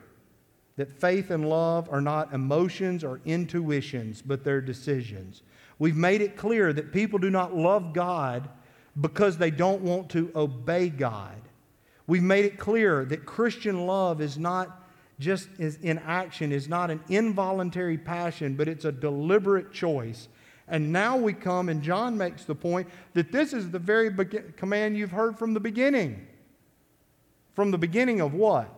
that 0.77 0.91
faith 0.91 1.31
and 1.31 1.49
love 1.49 1.89
are 1.91 2.01
not 2.01 2.33
emotions 2.33 3.03
or 3.03 3.19
intuitions, 3.25 4.21
but 4.21 4.43
they're 4.43 4.61
decisions. 4.61 5.41
We've 5.79 5.95
made 5.95 6.21
it 6.21 6.37
clear 6.37 6.71
that 6.71 6.93
people 6.93 7.19
do 7.19 7.29
not 7.29 7.55
love 7.55 7.93
God 7.93 8.49
because 8.99 9.37
they 9.37 9.51
don't 9.51 9.81
want 9.81 10.09
to 10.11 10.31
obey 10.35 10.89
God. 10.89 11.35
We've 12.07 12.23
made 12.23 12.45
it 12.45 12.57
clear 12.57 13.05
that 13.05 13.25
Christian 13.25 13.85
love 13.85 14.21
is 14.21 14.37
not 14.37 14.87
just 15.19 15.49
is 15.57 15.77
in 15.77 15.97
action, 15.99 16.51
is 16.51 16.69
not 16.69 16.91
an 16.91 17.01
involuntary 17.09 17.97
passion, 17.97 18.55
but 18.55 18.67
it's 18.67 18.85
a 18.85 18.91
deliberate 18.91 19.73
choice. 19.73 20.29
And 20.67 20.91
now 20.91 21.17
we 21.17 21.33
come, 21.33 21.69
and 21.69 21.81
John 21.81 22.17
makes 22.17 22.43
the 22.43 22.53
point 22.53 22.87
that 23.13 23.31
this 23.31 23.53
is 23.53 23.71
the 23.71 23.79
very 23.79 24.09
be- 24.09 24.25
command 24.57 24.97
you've 24.97 25.11
heard 25.11 25.37
from 25.37 25.53
the 25.53 25.59
beginning. 25.59 26.27
From 27.53 27.71
the 27.71 27.77
beginning 27.77 28.21
of 28.21 28.33
what? 28.33 28.76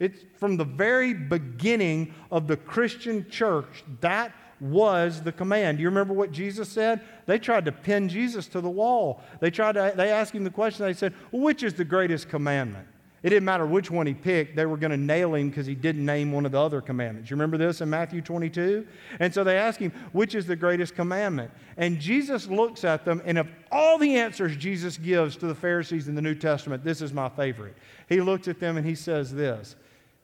It's 0.00 0.24
from 0.38 0.56
the 0.56 0.64
very 0.64 1.14
beginning 1.14 2.14
of 2.32 2.48
the 2.48 2.56
Christian 2.56 3.28
church. 3.30 3.84
That 4.00 4.32
was 4.60 5.22
the 5.22 5.32
command. 5.32 5.78
Do 5.78 5.82
you 5.82 5.88
remember 5.88 6.14
what 6.14 6.32
Jesus 6.32 6.68
said? 6.68 7.00
They 7.26 7.38
tried 7.38 7.66
to 7.66 7.72
pin 7.72 8.08
Jesus 8.08 8.46
to 8.48 8.60
the 8.60 8.68
wall. 8.68 9.22
They 9.40 9.50
tried 9.50 9.72
to, 9.72 9.92
they 9.94 10.10
asked 10.10 10.34
him 10.34 10.44
the 10.44 10.50
question, 10.50 10.84
they 10.84 10.94
said, 10.94 11.14
well, 11.30 11.42
which 11.42 11.62
is 11.62 11.74
the 11.74 11.84
greatest 11.84 12.28
commandment? 12.28 12.86
It 13.22 13.28
didn't 13.28 13.44
matter 13.44 13.66
which 13.66 13.90
one 13.90 14.06
he 14.06 14.14
picked, 14.14 14.56
they 14.56 14.64
were 14.64 14.78
going 14.78 14.92
to 14.92 14.96
nail 14.96 15.34
him 15.34 15.50
because 15.50 15.66
he 15.66 15.74
didn't 15.74 16.06
name 16.06 16.32
one 16.32 16.46
of 16.46 16.52
the 16.52 16.60
other 16.60 16.80
commandments. 16.80 17.28
You 17.28 17.36
remember 17.36 17.58
this 17.58 17.82
in 17.82 17.90
Matthew 17.90 18.22
22? 18.22 18.86
And 19.18 19.32
so 19.32 19.44
they 19.44 19.58
asked 19.58 19.78
him, 19.78 19.92
which 20.12 20.34
is 20.34 20.46
the 20.46 20.56
greatest 20.56 20.94
commandment? 20.94 21.50
And 21.76 22.00
Jesus 22.00 22.48
looks 22.48 22.82
at 22.82 23.04
them, 23.04 23.20
and 23.26 23.36
of 23.36 23.46
all 23.70 23.98
the 23.98 24.16
answers 24.16 24.56
Jesus 24.56 24.96
gives 24.96 25.36
to 25.36 25.46
the 25.46 25.54
Pharisees 25.54 26.08
in 26.08 26.14
the 26.14 26.22
New 26.22 26.34
Testament, 26.34 26.82
this 26.82 27.02
is 27.02 27.12
my 27.12 27.28
favorite. 27.28 27.76
He 28.08 28.22
looks 28.22 28.48
at 28.48 28.58
them 28.58 28.78
and 28.78 28.86
he 28.86 28.94
says 28.94 29.34
this 29.34 29.76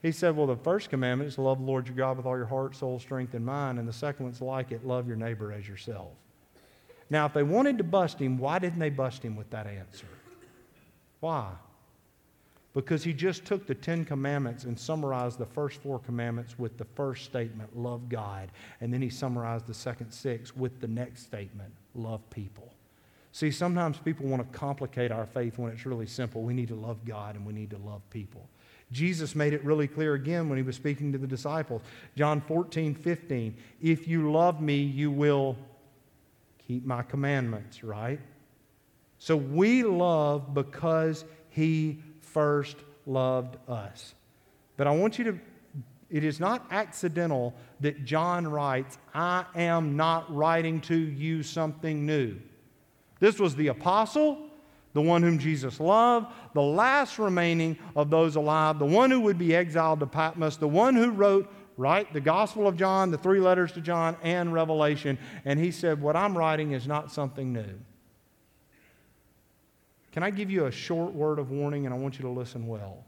he 0.07 0.13
said, 0.13 0.37
Well, 0.37 0.47
the 0.47 0.57
first 0.57 0.89
commandment 0.89 1.29
is 1.29 1.35
to 1.35 1.43
love 1.43 1.59
the 1.59 1.65
Lord 1.65 1.89
your 1.89 1.97
God 1.97 2.17
with 2.17 2.27
all 2.27 2.37
your 2.37 2.47
heart, 2.47 2.77
soul, 2.77 2.99
strength, 2.99 3.35
and 3.35 3.45
mind. 3.45 3.79
And 3.79 3.89
the 3.89 3.93
second 3.93 4.25
one's 4.25 4.41
like 4.41 4.71
it 4.71 4.87
love 4.87 5.09
your 5.09 5.17
neighbor 5.17 5.53
as 5.53 5.69
yourself. 5.69 6.13
Now, 7.11 7.27
if 7.27 7.35
they 7.35 7.43
wanted 7.43 7.79
to 7.79 7.85
bust 7.85 8.19
him, 8.19 8.39
why 8.39 8.59
didn't 8.59 8.79
they 8.79 8.91
bust 8.91 9.23
him 9.23 9.37
with 9.37 9.51
that 9.51 9.67
answer? 9.67 10.07
Why? 11.21 11.51
Because 12.73 13.03
he 13.03 13.13
just 13.13 13.45
took 13.45 13.67
the 13.67 13.75
Ten 13.75 14.05
Commandments 14.05 14.65
and 14.65 14.79
summarized 14.79 15.39
the 15.39 15.47
first 15.47 15.81
four 15.83 15.99
commandments 15.99 16.59
with 16.59 16.77
the 16.77 16.85
first 16.85 17.25
statement, 17.25 17.77
love 17.77 18.09
God. 18.09 18.51
And 18.81 18.93
then 18.93 19.01
he 19.01 19.09
summarized 19.09 19.67
the 19.67 19.75
second 19.75 20.11
six 20.11 20.55
with 20.55 20.81
the 20.81 20.89
next 20.89 21.23
statement, 21.23 21.73
love 21.95 22.29
people. 22.31 22.73
See, 23.33 23.51
sometimes 23.51 23.99
people 23.99 24.27
want 24.27 24.51
to 24.51 24.59
complicate 24.59 25.11
our 25.11 25.27
faith 25.27 25.59
when 25.59 25.73
it's 25.73 25.87
really 25.87 26.07
simple. 26.07 26.43
We 26.43 26.55
need 26.55 26.69
to 26.69 26.75
love 26.75 27.05
God 27.05 27.35
and 27.35 27.47
we 27.47 27.53
need 27.53 27.71
to 27.71 27.79
love 27.79 28.03
people. 28.11 28.49
Jesus 28.93 29.35
made 29.35 29.53
it 29.53 29.65
really 29.65 29.89
clear 29.89 30.15
again 30.15 30.49
when 30.49 30.57
he 30.57 30.63
was 30.63 30.77
speaking 30.77 31.13
to 31.13 31.19
the 31.19 31.27
disciples. 31.27 31.83
John 32.17 32.41
14, 32.41 32.95
15. 32.95 33.57
If 33.83 34.07
you 34.07 34.31
love 34.31 34.61
me, 34.61 34.77
you 34.77 35.11
will 35.11 35.57
keep 36.67 36.85
my 36.85 37.03
commandments, 37.03 37.83
right? 37.83 38.21
So 39.19 39.37
we 39.37 39.83
love 39.83 40.55
because 40.55 41.25
he 41.49 42.01
first 42.21 42.77
loved 43.07 43.57
us. 43.69 44.15
But 44.77 44.87
I 44.87 44.91
want 44.91 45.19
you 45.19 45.25
to, 45.25 45.41
it 46.11 46.23
is 46.23 46.39
not 46.39 46.67
accidental 46.71 47.55
that 47.81 48.05
John 48.05 48.47
writes, 48.47 48.99
I 49.15 49.47
am 49.55 49.97
not 49.97 50.33
writing 50.35 50.81
to 50.83 50.97
you 50.97 51.43
something 51.43 52.07
new. 52.07 52.37
This 53.19 53.41
was 53.41 53.57
the 53.57 53.69
apostle 53.69 54.46
the 54.97 55.03
one 55.03 55.23
whom 55.23 55.39
Jesus 55.39 55.79
loved, 55.79 56.33
the 56.55 56.63
last 56.63 57.19
remaining 57.19 57.77
of 57.95 58.09
those 58.09 58.37
alive, 58.37 58.79
the 58.79 58.87
one 58.87 59.11
who 59.11 59.21
would 59.21 59.37
be 59.37 59.55
exiled 59.55 60.01
to 60.01 60.07
Patmos, 60.07 60.57
the 60.57 60.67
one 60.67 60.95
who 60.95 61.11
wrote, 61.11 61.53
right, 61.77 62.11
the 62.15 62.21
Gospel 62.21 62.67
of 62.67 62.79
John, 62.79 63.11
the 63.11 63.19
three 63.19 63.39
letters 63.39 63.73
to 63.73 63.83
John, 63.83 64.17
and 64.23 64.55
Revelation. 64.55 65.19
And 65.45 65.61
he 65.61 65.71
said, 65.71 66.01
What 66.01 66.17
I'm 66.17 66.37
writing 66.37 66.73
is 66.73 66.87
not 66.87 67.13
something 67.13 67.53
new. 67.53 67.79
Can 70.13 70.23
I 70.23 70.31
give 70.31 70.51
you 70.51 70.65
a 70.65 70.73
short 70.73 71.13
word 71.13 71.39
of 71.39 71.51
warning, 71.51 71.85
and 71.85 71.95
I 71.95 71.99
want 71.99 72.15
you 72.19 72.23
to 72.23 72.31
listen 72.31 72.67
well? 72.67 73.05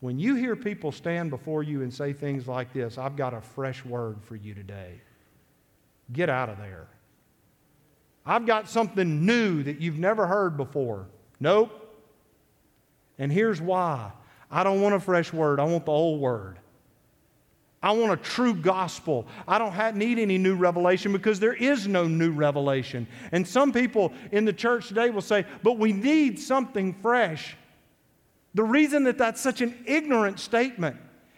When 0.00 0.18
you 0.18 0.34
hear 0.34 0.56
people 0.56 0.90
stand 0.90 1.30
before 1.30 1.62
you 1.62 1.82
and 1.82 1.94
say 1.94 2.12
things 2.12 2.48
like 2.48 2.72
this, 2.72 2.98
I've 2.98 3.14
got 3.14 3.34
a 3.34 3.40
fresh 3.40 3.84
word 3.84 4.16
for 4.20 4.34
you 4.34 4.52
today, 4.52 5.00
get 6.12 6.28
out 6.28 6.48
of 6.48 6.58
there. 6.58 6.88
I've 8.26 8.44
got 8.44 8.68
something 8.68 9.24
new 9.24 9.62
that 9.62 9.80
you've 9.80 9.98
never 9.98 10.26
heard 10.26 10.56
before. 10.56 11.06
Nope. 11.38 11.70
And 13.18 13.32
here's 13.32 13.60
why 13.60 14.10
I 14.50 14.64
don't 14.64 14.80
want 14.80 14.94
a 14.94 15.00
fresh 15.00 15.32
word, 15.32 15.60
I 15.60 15.64
want 15.64 15.86
the 15.86 15.92
old 15.92 16.20
word. 16.20 16.58
I 17.82 17.92
want 17.92 18.12
a 18.12 18.16
true 18.16 18.54
gospel. 18.54 19.26
I 19.46 19.58
don't 19.58 19.72
have, 19.72 19.94
need 19.94 20.18
any 20.18 20.38
new 20.38 20.56
revelation 20.56 21.12
because 21.12 21.38
there 21.38 21.52
is 21.52 21.86
no 21.86 22.08
new 22.08 22.32
revelation. 22.32 23.06
And 23.30 23.46
some 23.46 23.72
people 23.72 24.12
in 24.32 24.44
the 24.44 24.52
church 24.52 24.88
today 24.88 25.10
will 25.10 25.22
say, 25.22 25.44
but 25.62 25.78
we 25.78 25.92
need 25.92 26.40
something 26.40 26.94
fresh. 26.94 27.56
The 28.54 28.64
reason 28.64 29.04
that 29.04 29.18
that's 29.18 29.40
such 29.40 29.60
an 29.60 29.84
ignorant 29.86 30.40
statement 30.40 30.96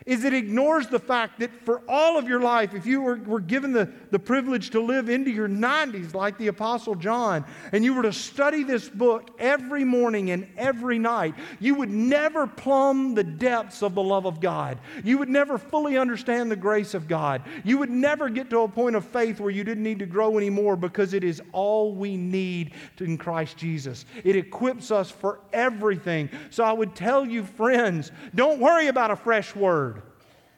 is 0.09 0.25
it 0.25 0.33
ignores 0.33 0.87
the 0.87 0.99
fact 0.99 1.39
that 1.39 1.51
for 1.67 1.83
all 1.87 2.17
of 2.17 2.27
your 2.27 2.41
life, 2.41 2.73
if 2.73 2.87
you 2.87 3.03
were, 3.03 3.17
were 3.17 3.41
given 3.41 3.75
the, 3.75 3.93
the 4.11 4.19
privilege 4.19 4.71
to 4.71 4.81
live 4.81 5.11
into 5.11 5.31
your 5.31 5.51
90s 5.51 6.15
like 6.15 6.39
the 6.39 6.47
Apostle 6.47 6.95
John, 6.95 7.45
and 7.73 7.85
you 7.85 7.93
were 7.93 8.05
to 8.05 8.13
study 8.15 8.63
this 8.63 8.89
book 8.89 9.31
every 9.39 9.85
morning 9.85 10.31
and 10.31 10.49
every 10.57 10.99
night, 10.99 11.35
you 11.61 11.75
would 11.75 11.91
never 11.91 12.47
plumb 12.47 13.15
the 13.15 13.23
depths 13.23 13.83
of 13.83 13.95
the 13.95 14.03
love 14.03 14.25
of 14.25 14.41
God. 14.41 14.79
You 15.05 15.19
would 15.19 15.29
never 15.29 15.59
fully 15.59 15.99
understand 15.99 16.51
the 16.51 16.57
grace 16.57 16.95
of 16.95 17.07
God. 17.07 17.43
You 17.63 17.77
would 17.77 17.91
never 17.91 18.31
get 18.31 18.49
to 18.49 18.61
a 18.61 18.69
point 18.69 18.97
of 18.97 19.05
faith 19.05 19.41
where 19.41 19.51
you 19.51 19.63
didn't 19.63 19.85
need 19.85 19.99
to 19.99 20.07
grow 20.07 20.39
anymore 20.39 20.77
because 20.77 21.13
it 21.13 21.23
is 21.23 21.43
all 21.53 21.93
we 21.93 22.17
need 22.17 22.73
in 22.99 23.19
Christ 23.19 23.59
Jesus. 23.59 24.07
It 24.25 24.37
equips 24.37 24.91
us 24.91 25.11
for 25.11 25.41
everything. 25.53 26.31
So 26.49 26.65
I 26.65 26.73
would 26.73 26.95
tell 26.95 27.27
you, 27.27 27.45
friends, 27.45 28.11
don't 28.35 28.59
worry 28.59 28.87
about 28.87 29.11
a 29.11 29.17
fresh 29.17 29.55
word. 29.55 29.98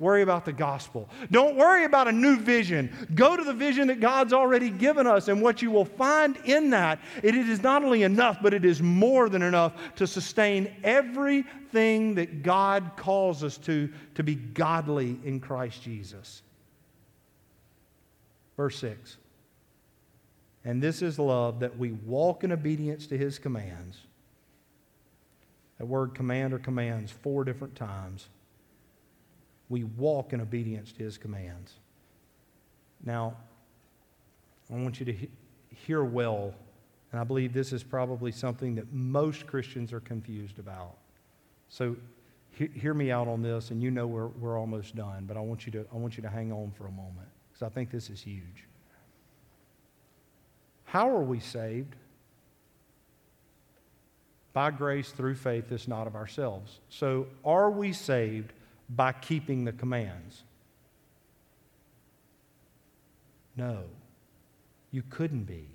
Worry 0.01 0.23
about 0.23 0.47
the 0.47 0.53
gospel. 0.55 1.11
Don't 1.31 1.57
worry 1.57 1.85
about 1.85 2.09
a 2.09 2.13
new 2.13 2.39
vision. 2.39 2.91
Go 3.15 3.37
to 3.37 3.45
the 3.45 3.53
vision 3.53 3.89
that 3.89 4.01
God's 4.01 4.33
already 4.33 4.71
given 4.71 5.07
us. 5.07 5.29
And 5.29 5.43
what 5.43 5.61
you 5.61 5.71
will 5.71 5.85
find 5.85 6.39
in 6.47 6.71
that, 6.71 7.01
it 7.23 7.35
is 7.35 7.63
not 7.63 7.85
only 7.85 8.03
enough, 8.03 8.39
but 8.43 8.55
it 8.55 8.65
is 8.65 8.81
more 8.81 9.29
than 9.29 9.43
enough 9.43 9.75
to 9.97 10.07
sustain 10.07 10.75
everything 10.83 12.15
that 12.15 12.43
God 12.43 12.93
calls 12.97 13.45
us 13.45 13.59
to, 13.59 13.93
to 14.15 14.23
be 14.23 14.37
godly 14.37 15.21
in 15.23 15.39
Christ 15.39 15.83
Jesus. 15.83 16.41
Verse 18.57 18.79
6. 18.79 19.19
And 20.65 20.83
this 20.83 21.03
is 21.03 21.19
love 21.19 21.61
that 21.61 21.77
we 21.77 21.93
walk 21.93 22.43
in 22.43 22.53
obedience 22.53 23.07
to 23.09 23.19
his 23.19 23.39
commands. 23.39 23.99
That 25.77 25.85
word 25.85 26.15
command 26.15 26.55
or 26.55 26.59
commands 26.59 27.13
four 27.13 27.45
different 27.45 27.77
times 27.77 28.31
we 29.71 29.85
walk 29.85 30.35
in 30.35 30.41
obedience 30.43 30.93
to 30.93 31.05
his 31.05 31.17
commands. 31.17 31.75
Now, 33.03 33.35
I 34.71 34.75
want 34.75 35.01
you 35.01 35.07
to 35.07 35.13
he- 35.13 35.31
hear 35.87 36.05
well, 36.05 36.53
and 37.13 37.21
I 37.21 37.25
believe 37.25 37.55
this 37.55 37.73
is 37.73 37.83
probably 37.83 38.33
something 38.33 38.75
that 38.75 38.93
most 38.93 39.47
Christians 39.47 39.93
are 39.93 40.01
confused 40.01 40.59
about. 40.59 40.97
So 41.69 41.97
he- 42.51 42.67
hear 42.67 42.93
me 42.93 43.11
out 43.11 43.29
on 43.29 43.43
this, 43.43 43.71
and 43.71 43.81
you 43.81 43.91
know 43.91 44.07
we're, 44.07 44.27
we're 44.27 44.59
almost 44.59 44.97
done, 44.97 45.25
but 45.27 45.37
I 45.37 45.41
want, 45.41 45.65
you 45.65 45.73
to, 45.73 45.87
I 45.93 45.97
want 45.97 46.17
you 46.17 46.23
to 46.25 46.29
hang 46.29 46.53
on 46.53 46.73
for 46.77 46.87
a 46.87 46.93
moment 46.93 47.29
because 47.49 47.63
I 47.63 47.71
think 47.71 47.91
this 47.91 48.11
is 48.11 48.21
huge. 48.21 48.67
How 50.85 51.09
are 51.09 51.23
we 51.23 51.39
saved? 51.39 51.95
By 54.53 54.73
grace 54.73 55.13
through 55.13 55.37
faith, 55.37 55.71
it's 55.71 55.87
not 55.87 56.09
of 56.09 56.17
ourselves. 56.17 56.81
So, 56.89 57.29
are 57.45 57.71
we 57.71 57.93
saved 57.93 58.53
by 58.97 59.13
keeping 59.13 59.65
the 59.65 59.73
commands? 59.73 60.43
No, 63.57 63.85
you 64.91 65.03
couldn't 65.11 65.45
be. 65.45 65.67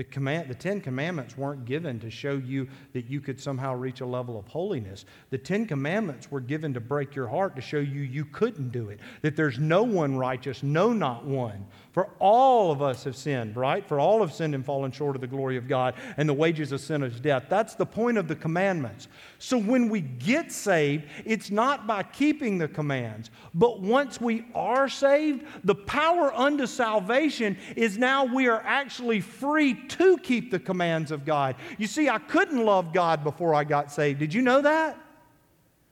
The, 0.00 0.04
command, 0.04 0.48
the 0.48 0.54
Ten 0.54 0.80
Commandments 0.80 1.36
weren't 1.36 1.66
given 1.66 2.00
to 2.00 2.08
show 2.08 2.32
you 2.32 2.66
that 2.94 3.10
you 3.10 3.20
could 3.20 3.38
somehow 3.38 3.74
reach 3.74 4.00
a 4.00 4.06
level 4.06 4.38
of 4.38 4.48
holiness. 4.48 5.04
The 5.28 5.36
Ten 5.36 5.66
Commandments 5.66 6.30
were 6.30 6.40
given 6.40 6.72
to 6.72 6.80
break 6.80 7.14
your 7.14 7.28
heart 7.28 7.54
to 7.56 7.60
show 7.60 7.80
you 7.80 8.00
you 8.00 8.24
couldn't 8.24 8.72
do 8.72 8.88
it, 8.88 8.98
that 9.20 9.36
there's 9.36 9.58
no 9.58 9.82
one 9.82 10.16
righteous, 10.16 10.62
no, 10.62 10.94
not 10.94 11.26
one. 11.26 11.66
For 11.92 12.08
all 12.18 12.72
of 12.72 12.80
us 12.80 13.04
have 13.04 13.14
sinned, 13.14 13.56
right? 13.56 13.86
For 13.86 14.00
all 14.00 14.20
have 14.20 14.32
sinned 14.32 14.54
and 14.54 14.64
fallen 14.64 14.90
short 14.90 15.16
of 15.16 15.20
the 15.20 15.26
glory 15.26 15.58
of 15.58 15.68
God, 15.68 15.96
and 16.16 16.26
the 16.26 16.32
wages 16.32 16.72
of 16.72 16.80
sin 16.80 17.02
is 17.02 17.20
death. 17.20 17.46
That's 17.50 17.74
the 17.74 17.84
point 17.84 18.16
of 18.16 18.26
the 18.26 18.36
commandments. 18.36 19.08
So 19.38 19.58
when 19.58 19.90
we 19.90 20.00
get 20.00 20.50
saved, 20.50 21.04
it's 21.26 21.50
not 21.50 21.86
by 21.86 22.04
keeping 22.04 22.56
the 22.56 22.68
commands, 22.68 23.30
but 23.52 23.80
once 23.80 24.18
we 24.18 24.46
are 24.54 24.88
saved, 24.88 25.44
the 25.64 25.74
power 25.74 26.32
unto 26.32 26.66
salvation 26.66 27.58
is 27.76 27.98
now 27.98 28.24
we 28.24 28.48
are 28.48 28.62
actually 28.64 29.20
free 29.20 29.74
to 29.90 30.18
keep 30.18 30.50
the 30.50 30.58
commands 30.58 31.10
of 31.10 31.24
God. 31.24 31.56
You 31.78 31.86
see, 31.86 32.08
I 32.08 32.18
couldn't 32.18 32.64
love 32.64 32.92
God 32.92 33.24
before 33.24 33.54
I 33.54 33.64
got 33.64 33.92
saved. 33.92 34.18
Did 34.18 34.34
you 34.34 34.42
know 34.42 34.62
that? 34.62 34.98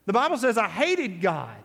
The 0.06 0.12
Bible 0.12 0.38
says 0.38 0.56
I 0.56 0.68
hated 0.68 1.20
God. 1.20 1.56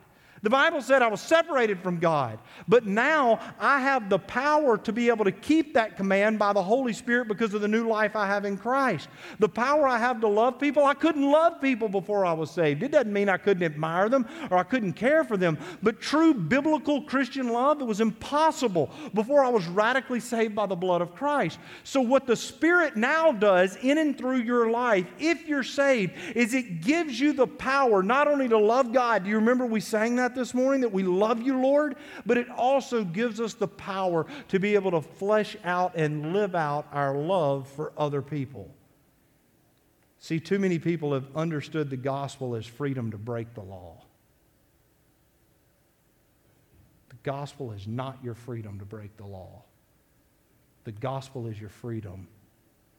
The 0.43 0.49
Bible 0.49 0.81
said 0.81 1.01
I 1.01 1.07
was 1.07 1.21
separated 1.21 1.79
from 1.79 1.99
God, 1.99 2.37
but 2.67 2.85
now 2.85 3.39
I 3.61 3.79
have 3.79 4.09
the 4.09 4.19
power 4.19 4.77
to 4.77 4.91
be 4.91 5.07
able 5.07 5.23
to 5.23 5.31
keep 5.31 5.73
that 5.75 5.95
command 5.95 6.37
by 6.37 6.51
the 6.51 6.61
Holy 6.61 6.91
Spirit 6.91 7.29
because 7.29 7.53
of 7.53 7.61
the 7.61 7.67
new 7.69 7.87
life 7.87 8.13
I 8.13 8.27
have 8.27 8.43
in 8.43 8.57
Christ. 8.57 9.07
The 9.39 9.47
power 9.47 9.87
I 9.87 9.97
have 9.97 10.19
to 10.19 10.27
love 10.27 10.59
people, 10.59 10.83
I 10.83 10.95
couldn't 10.95 11.31
love 11.31 11.61
people 11.61 11.87
before 11.87 12.25
I 12.25 12.33
was 12.33 12.51
saved. 12.51 12.83
It 12.83 12.91
doesn't 12.91 13.13
mean 13.13 13.29
I 13.29 13.37
couldn't 13.37 13.63
admire 13.63 14.09
them 14.09 14.27
or 14.51 14.57
I 14.57 14.63
couldn't 14.63 14.93
care 14.93 15.23
for 15.23 15.37
them, 15.37 15.57
but 15.81 16.01
true 16.01 16.33
biblical 16.33 17.03
Christian 17.03 17.47
love, 17.47 17.79
it 17.79 17.85
was 17.85 18.01
impossible 18.01 18.91
before 19.13 19.45
I 19.45 19.49
was 19.49 19.65
radically 19.67 20.19
saved 20.19 20.53
by 20.53 20.65
the 20.65 20.75
blood 20.75 21.01
of 21.01 21.15
Christ. 21.15 21.57
So, 21.85 22.01
what 22.01 22.27
the 22.27 22.35
Spirit 22.35 22.97
now 22.97 23.31
does 23.31 23.77
in 23.77 23.97
and 23.97 24.17
through 24.17 24.39
your 24.39 24.69
life, 24.69 25.07
if 25.19 25.47
you're 25.47 25.63
saved, 25.63 26.11
is 26.35 26.53
it 26.53 26.81
gives 26.81 27.17
you 27.17 27.31
the 27.31 27.47
power 27.47 28.03
not 28.03 28.27
only 28.27 28.49
to 28.49 28.57
love 28.57 28.91
God. 28.91 29.23
Do 29.23 29.29
you 29.29 29.37
remember 29.37 29.65
we 29.65 29.79
sang 29.79 30.17
that 30.17 30.32
this 30.35 30.53
morning 30.53 30.81
that 30.81 30.91
we 30.91 31.03
love 31.03 31.41
you, 31.41 31.59
Lord? 31.59 31.95
But 32.25 32.37
it 32.37 32.49
also 32.49 33.03
gives 33.03 33.39
us 33.39 33.53
the 33.53 33.67
power 33.67 34.25
to 34.49 34.59
be 34.59 34.75
able 34.75 34.91
to 34.91 35.01
flesh 35.01 35.55
out 35.63 35.95
and 35.95 36.33
live 36.33 36.55
out 36.55 36.87
our 36.91 37.15
love 37.15 37.67
for 37.67 37.93
other 37.97 38.21
people. 38.21 38.73
See, 40.19 40.39
too 40.39 40.59
many 40.59 40.79
people 40.79 41.13
have 41.13 41.25
understood 41.35 41.89
the 41.89 41.97
gospel 41.97 42.55
as 42.55 42.65
freedom 42.65 43.11
to 43.11 43.17
break 43.17 43.53
the 43.53 43.61
law. 43.61 44.01
The 47.09 47.17
gospel 47.23 47.71
is 47.73 47.87
not 47.87 48.17
your 48.23 48.33
freedom 48.33 48.79
to 48.79 48.85
break 48.85 49.17
the 49.17 49.25
law. 49.25 49.63
The 50.85 50.93
gospel 50.93 51.47
is 51.47 51.59
your 51.59 51.69
freedom 51.69 52.27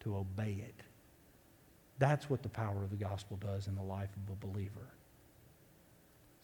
to 0.01 0.16
obey 0.16 0.62
it. 0.66 0.74
That's 1.99 2.28
what 2.28 2.43
the 2.43 2.49
power 2.49 2.82
of 2.82 2.91
the 2.91 2.97
gospel 2.97 3.39
does 3.39 3.68
in 3.68 3.74
the 3.74 3.82
life 3.82 4.11
of 4.26 4.32
a 4.32 4.47
believer. 4.47 4.93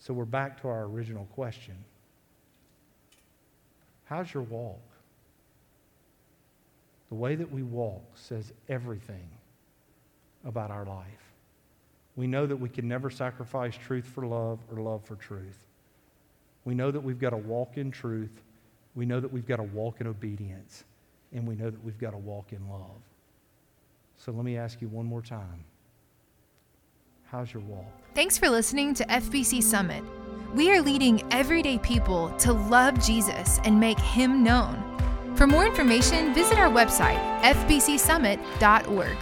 So 0.00 0.14
we're 0.14 0.24
back 0.24 0.60
to 0.62 0.68
our 0.68 0.84
original 0.84 1.26
question 1.34 1.76
How's 4.06 4.34
your 4.34 4.42
walk? 4.42 4.80
The 7.10 7.14
way 7.14 7.36
that 7.36 7.52
we 7.52 7.62
walk 7.62 8.02
says 8.16 8.52
everything 8.68 9.28
about 10.44 10.70
our 10.70 10.84
life. 10.84 11.32
We 12.16 12.26
know 12.26 12.46
that 12.46 12.56
we 12.56 12.68
can 12.68 12.88
never 12.88 13.10
sacrifice 13.10 13.76
truth 13.76 14.04
for 14.04 14.26
love 14.26 14.58
or 14.72 14.82
love 14.82 15.04
for 15.04 15.16
truth. 15.16 15.66
We 16.64 16.74
know 16.74 16.90
that 16.90 17.00
we've 17.00 17.18
got 17.18 17.30
to 17.30 17.36
walk 17.36 17.76
in 17.76 17.90
truth. 17.90 18.42
We 18.94 19.06
know 19.06 19.20
that 19.20 19.32
we've 19.32 19.46
got 19.46 19.56
to 19.56 19.62
walk 19.62 20.00
in 20.00 20.06
obedience. 20.06 20.84
And 21.32 21.46
we 21.46 21.54
know 21.54 21.70
that 21.70 21.84
we've 21.84 21.98
got 21.98 22.10
to 22.10 22.18
walk 22.18 22.52
in 22.52 22.68
love. 22.68 23.00
So 24.16 24.32
let 24.32 24.44
me 24.44 24.56
ask 24.56 24.80
you 24.80 24.88
one 24.88 25.06
more 25.06 25.22
time 25.22 25.64
How's 27.30 27.54
your? 27.54 27.62
Thanks 28.12 28.36
for 28.36 28.48
listening 28.48 28.92
to 28.94 29.04
FBC 29.04 29.62
Summit. 29.62 30.02
We 30.52 30.72
are 30.72 30.82
leading 30.82 31.22
everyday 31.32 31.78
people 31.78 32.30
to 32.38 32.52
love 32.52 33.00
Jesus 33.00 33.60
and 33.64 33.78
make 33.78 34.00
him 34.00 34.42
known. 34.42 34.82
For 35.36 35.46
more 35.46 35.64
information, 35.64 36.34
visit 36.34 36.58
our 36.58 36.68
website, 36.68 37.20
fbcsummit.org. 37.42 39.16